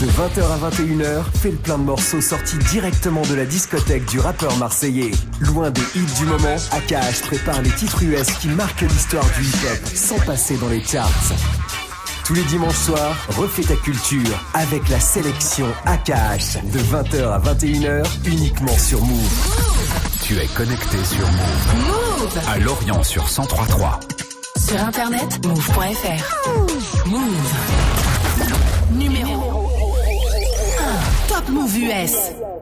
De 0.00 0.06
20h 0.06 0.42
à 0.42 0.70
21h, 0.70 1.24
fais 1.40 1.50
le 1.50 1.56
plein 1.56 1.78
de 1.78 1.84
morceaux 1.84 2.20
sortis 2.20 2.58
directement 2.70 3.22
de 3.22 3.34
la 3.34 3.44
discothèque 3.44 4.06
du 4.06 4.20
rappeur 4.20 4.56
marseillais. 4.58 5.10
Loin 5.40 5.70
des 5.70 5.82
hits 5.94 6.18
du 6.18 6.26
moment, 6.26 6.56
AKH 6.72 7.22
prépare 7.26 7.62
les 7.62 7.70
titres 7.70 8.02
US 8.02 8.30
qui 8.40 8.48
marquent 8.48 8.82
l'histoire 8.82 9.26
du 9.38 9.44
hip-hop 9.44 9.86
sans 9.94 10.18
passer 10.26 10.56
dans 10.56 10.68
les 10.68 10.82
charts. 10.82 11.10
Tous 12.24 12.34
les 12.34 12.44
dimanches 12.44 12.74
soirs, 12.74 13.16
refais 13.36 13.62
ta 13.62 13.76
culture 13.76 14.44
avec 14.54 14.88
la 14.88 14.98
sélection 14.98 15.66
AKH 15.84 16.62
de 16.72 16.78
20h 16.78 17.22
à 17.22 17.38
21h 17.38 18.06
uniquement 18.26 18.78
sur 18.78 19.02
Move. 19.04 19.53
Tu 20.26 20.38
es 20.38 20.46
connecté 20.46 20.96
sur 21.04 21.26
Move. 21.26 21.86
Move 21.86 22.40
À 22.48 22.58
Lorient 22.58 23.02
sur 23.02 23.24
1033. 23.24 24.00
Sur 24.56 24.80
internet, 24.80 25.46
move.fr. 25.46 27.06
Move. 27.06 27.52
Numéro 28.92 29.68
1. 30.80 31.28
Top 31.28 31.48
Move 31.50 31.76
US. 31.76 32.53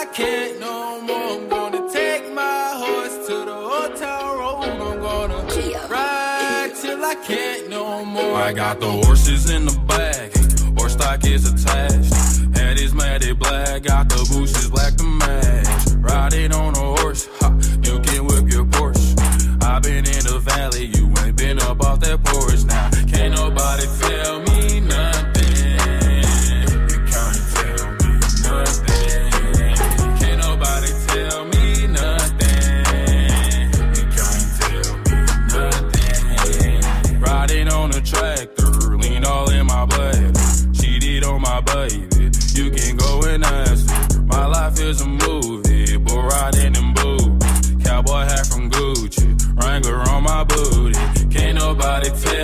I 0.00 0.06
can't 0.06 0.58
no 0.58 0.98
more. 1.02 1.16
I'm 1.16 1.48
gonna 1.50 1.92
take 1.92 2.32
my 2.32 2.72
horse 2.74 3.26
to 3.26 3.34
the 3.50 3.98
town 4.00 4.38
road. 4.38 4.62
I'm 4.62 4.98
gonna 4.98 5.44
ride 5.90 6.72
till 6.74 7.04
I 7.04 7.14
can't 7.16 7.68
no 7.68 8.06
more. 8.06 8.34
I 8.34 8.54
got 8.54 8.80
the 8.80 8.90
horses 8.90 9.50
in 9.50 9.66
the 9.66 9.78
back, 9.80 10.32
horse 10.78 10.94
stock 10.94 11.22
is 11.26 11.44
attached. 11.52 12.14
Head 12.56 12.78
is 12.78 12.94
matted 12.94 13.38
black, 13.38 13.82
got 13.82 14.08
the 14.08 14.26
bushes 14.32 14.70
black 14.70 14.94
to 14.96 15.04
match. 15.04 15.86
Riding 15.98 16.54
on 16.54 16.74
a 16.76 17.00
horse, 17.02 17.28
ha, 17.38 17.50
you 17.82 18.00
can 18.00 18.24
whip 18.24 18.50
your 18.50 18.64
Porsche. 18.64 19.62
I've 19.62 19.82
been 19.82 20.06
in 20.06 20.24
the 20.24 20.40
valley, 20.42 20.86
you 20.86 21.12
ain't 21.22 21.36
been 21.36 21.60
up 21.60 21.84
off 21.84 22.00
that 22.00 22.24
porch 22.24 22.64
now. 22.64 22.88
Can't 23.06 23.34
nobody 23.34 23.84
tell 24.00 24.40
me 24.40 24.49
is 44.90 45.00
a 45.02 45.06
movie, 45.06 45.96
bull 45.98 46.22
riding 46.22 46.74
in 46.74 46.94
boots. 46.94 47.70
Cowboy 47.84 48.22
hat 48.24 48.46
from 48.46 48.68
Gucci, 48.68 49.28
Wrangler 49.62 50.00
on 50.10 50.24
my 50.24 50.42
booty. 50.42 50.98
Can't 51.30 51.58
nobody 51.58 52.10
tell 52.10 52.39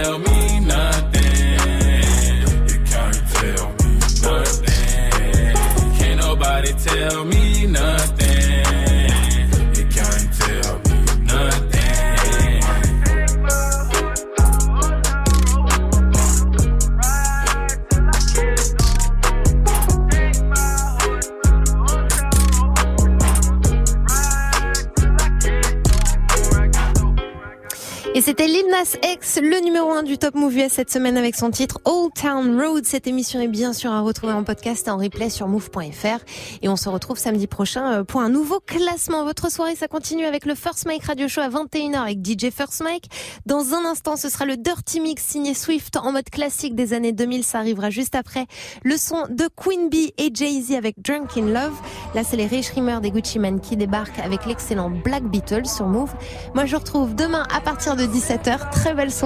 c'était 28.86 29.08
Lil 29.08 29.15
Le 29.42 29.60
numéro 29.62 29.90
1 29.90 30.02
du 30.02 30.16
Top 30.16 30.34
Move 30.34 30.56
US 30.56 30.72
cette 30.72 30.90
semaine 30.90 31.18
avec 31.18 31.36
son 31.36 31.50
titre 31.50 31.78
Old 31.84 32.10
Town 32.14 32.58
Road. 32.58 32.86
Cette 32.86 33.06
émission 33.06 33.38
est 33.38 33.48
bien 33.48 33.74
sûr 33.74 33.92
à 33.92 34.00
retrouver 34.00 34.32
en 34.32 34.44
podcast 34.44 34.88
et 34.88 34.90
en 34.90 34.96
replay 34.96 35.28
sur 35.28 35.46
move.fr. 35.46 36.24
Et 36.62 36.70
on 36.70 36.76
se 36.76 36.88
retrouve 36.88 37.18
samedi 37.18 37.46
prochain 37.46 37.92
euh, 37.92 38.02
pour 38.02 38.22
un 38.22 38.30
nouveau 38.30 38.60
classement. 38.60 39.24
Votre 39.24 39.52
soirée, 39.52 39.76
ça 39.76 39.88
continue 39.88 40.24
avec 40.24 40.46
le 40.46 40.54
First 40.54 40.86
Mike 40.86 41.04
Radio 41.04 41.28
Show 41.28 41.42
à 41.42 41.50
21h 41.50 41.96
avec 41.96 42.24
DJ 42.24 42.50
First 42.50 42.82
Mike. 42.82 43.10
Dans 43.44 43.74
un 43.74 43.84
instant, 43.84 44.16
ce 44.16 44.30
sera 44.30 44.46
le 44.46 44.56
Dirty 44.56 45.00
Mix 45.00 45.22
signé 45.22 45.52
Swift 45.52 45.98
en 45.98 46.12
mode 46.12 46.30
classique 46.30 46.74
des 46.74 46.94
années 46.94 47.12
2000. 47.12 47.44
Ça 47.44 47.58
arrivera 47.58 47.90
juste 47.90 48.14
après. 48.14 48.46
Le 48.84 48.96
son 48.96 49.26
de 49.28 49.50
Queen 49.54 49.90
Bee 49.90 50.14
et 50.16 50.30
Jay-Z 50.32 50.72
avec 50.72 51.02
Drunk 51.02 51.36
in 51.36 51.48
Love. 51.48 51.78
Là, 52.14 52.24
c'est 52.24 52.36
les 52.36 52.46
Rich 52.46 52.70
Rimmer 52.70 53.00
des 53.02 53.10
Gucci 53.10 53.38
Man 53.38 53.60
qui 53.60 53.76
débarquent 53.76 54.20
avec 54.20 54.46
l'excellent 54.46 54.88
Black 54.88 55.24
Beetle 55.24 55.66
sur 55.66 55.86
Move. 55.86 56.14
Moi, 56.54 56.64
je 56.64 56.74
vous 56.74 56.80
retrouve 56.80 57.14
demain 57.14 57.46
à 57.54 57.60
partir 57.60 57.96
de 57.96 58.04
17h. 58.04 58.70
Très 58.70 58.94
belle 58.94 59.12
soirée 59.12 59.25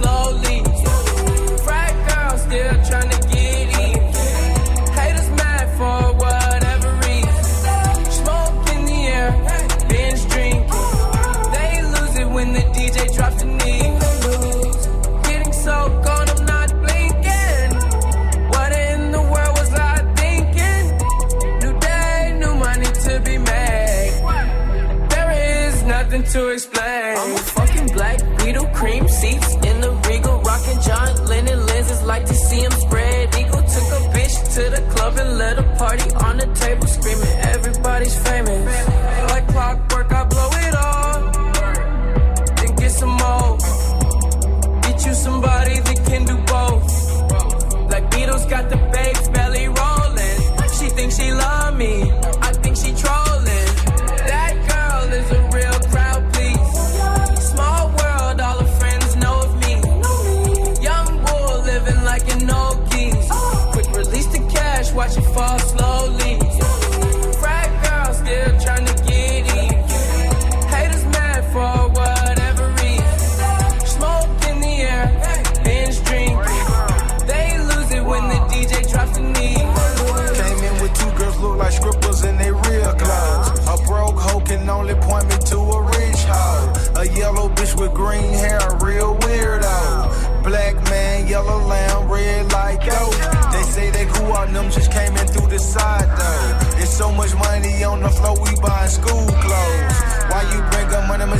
to 26.31 26.47
explain. 26.47 27.17
I'm 27.17 27.35
a 27.35 27.37
fucking 27.37 27.87
black 27.87 28.19
beetle, 28.37 28.65
cream 28.67 29.05
seats 29.09 29.53
in 29.55 29.81
the 29.81 29.91
regal, 30.07 30.39
rocking 30.41 30.79
John 30.81 31.25
Lennon 31.25 31.65
lenses, 31.65 32.01
like 32.03 32.25
to 32.25 32.33
see 32.33 32.61
him 32.61 32.71
spread 32.71 33.35
eagle. 33.35 33.61
Took 33.61 33.89
a 33.97 34.01
bitch 34.15 34.35
to 34.55 34.63
the 34.75 34.81
club 34.91 35.17
and 35.17 35.37
let 35.37 35.59
a 35.59 35.63
party 35.75 36.09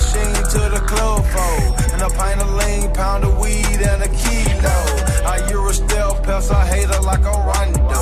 machine 0.01 0.43
to 0.53 0.61
the 0.73 0.81
club 0.87 1.23
for? 1.25 1.55
And 1.93 2.01
a 2.01 2.09
pint 2.17 2.41
of 2.41 2.49
lean, 2.59 2.91
pound 2.93 3.23
of 3.23 3.37
weed, 3.39 3.79
and 3.91 4.01
a 4.03 4.09
kilo. 4.21 4.77
I 5.25 5.47
Euro 5.49 5.71
stealth 5.71 6.23
pest, 6.23 6.51
I 6.51 6.65
hate 6.65 6.89
her 6.89 7.01
like 7.01 7.25
a 7.33 7.35
rondo. 7.49 8.01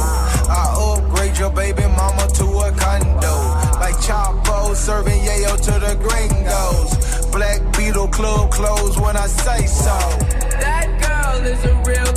I 0.49 0.63
upgrade 0.79 1.37
your 1.37 1.51
baby 1.51 1.83
mama 1.99 2.27
to 2.39 2.45
a 2.67 2.71
condo. 2.71 3.35
Like 3.79 3.97
Chapo 4.05 4.75
serving 4.75 5.21
yayo 5.27 5.55
to 5.67 5.75
the 5.85 5.93
gringos. 6.05 6.89
Black 7.31 7.59
Beetle 7.77 8.07
club 8.07 8.51
closed 8.51 8.99
when 8.99 9.15
I 9.17 9.27
say 9.27 9.65
so. 9.67 9.97
That 10.63 10.87
girl 11.05 11.45
is 11.45 11.63
a 11.65 11.75
real 11.85 12.08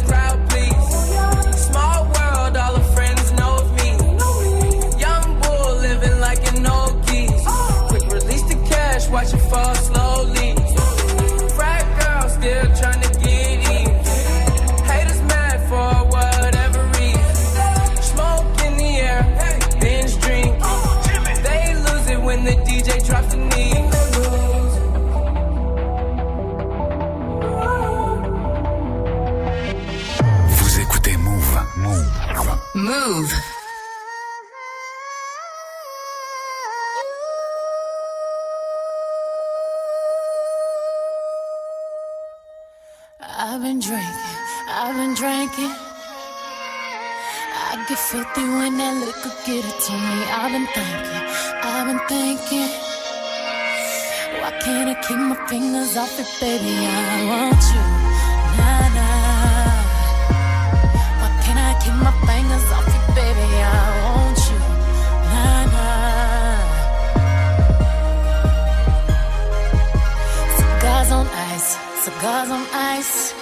Get 48.34 48.40
filthy 48.40 48.54
when 48.54 48.76
that 48.78 48.94
liquor 49.04 49.32
get 49.44 49.64
it 49.64 49.80
to 49.80 49.92
me. 49.92 50.24
I've 50.30 50.52
been 50.52 50.66
thinking, 50.66 51.22
I've 51.62 51.86
been 51.86 52.00
thinking. 52.08 52.70
Why 54.40 54.50
can't 54.60 54.88
I 54.88 54.94
keep 55.02 55.18
my 55.18 55.36
fingers 55.48 55.96
off 55.96 56.18
it, 56.18 56.28
baby? 56.40 56.86
I 56.86 57.24
want 57.28 57.62
you, 57.72 57.82
nah 58.58 58.88
nah. 58.96 59.82
Why 61.20 61.30
can't 61.42 61.58
I 61.58 61.74
keep 61.82 61.94
my 61.94 62.12
fingers 62.26 62.72
off 62.72 62.88
it, 62.88 63.14
baby? 63.14 63.46
I 63.62 63.74
want 64.04 64.40
you, 64.48 64.58
nah 65.32 65.64
nah. 65.74 66.58
Cigars 70.56 71.10
on 71.12 71.26
ice, 71.26 71.76
cigars 72.04 72.50
on 72.50 72.66
ice. 72.72 73.41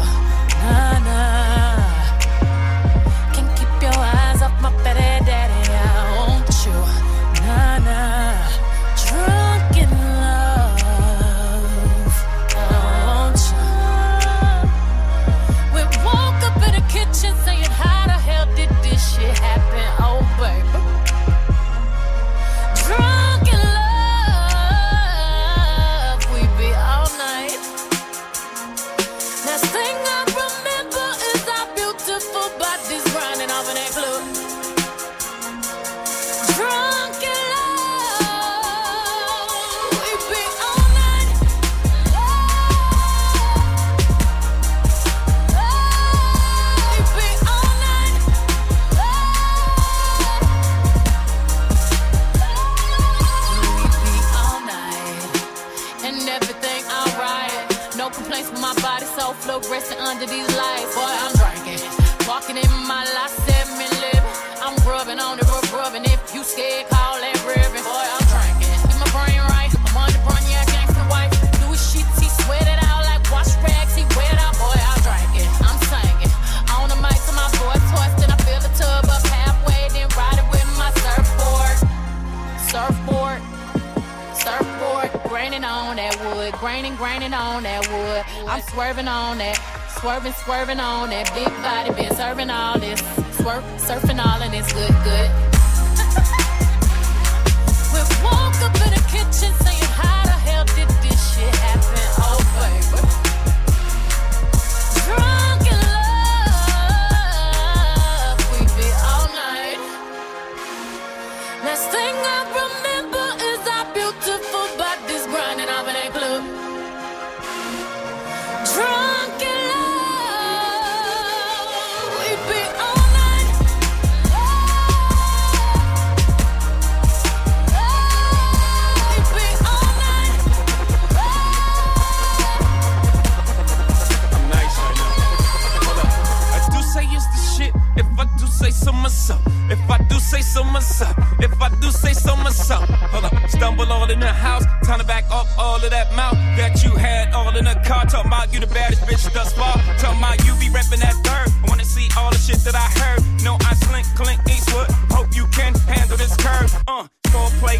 swerving, 90.01 90.33
swerving 90.33 90.79
on 90.79 91.11
that 91.11 91.31
big 91.35 91.50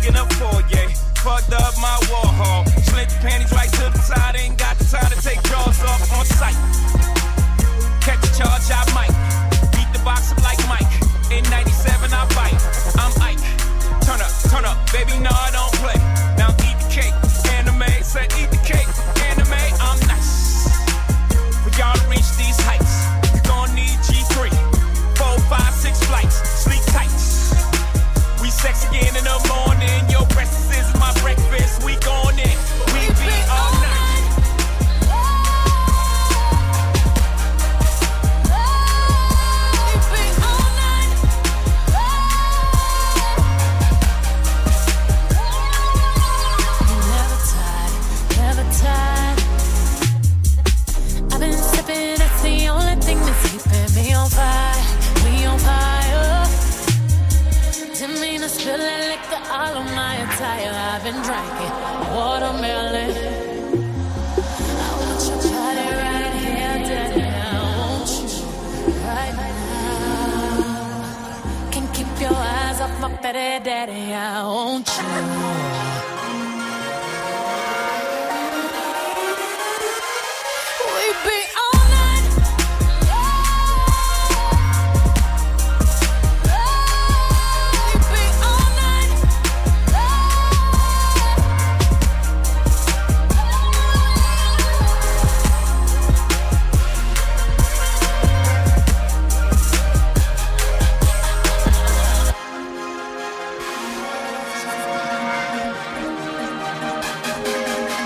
digging 0.02 0.18
up 0.18 0.32
Fourier. 0.34 0.90
Fucked 1.22 1.54
up 1.54 1.78
my 1.78 1.98
Warhol, 2.10 2.34
hall. 2.34 2.66
Panties 3.22 3.52
right 3.52 3.61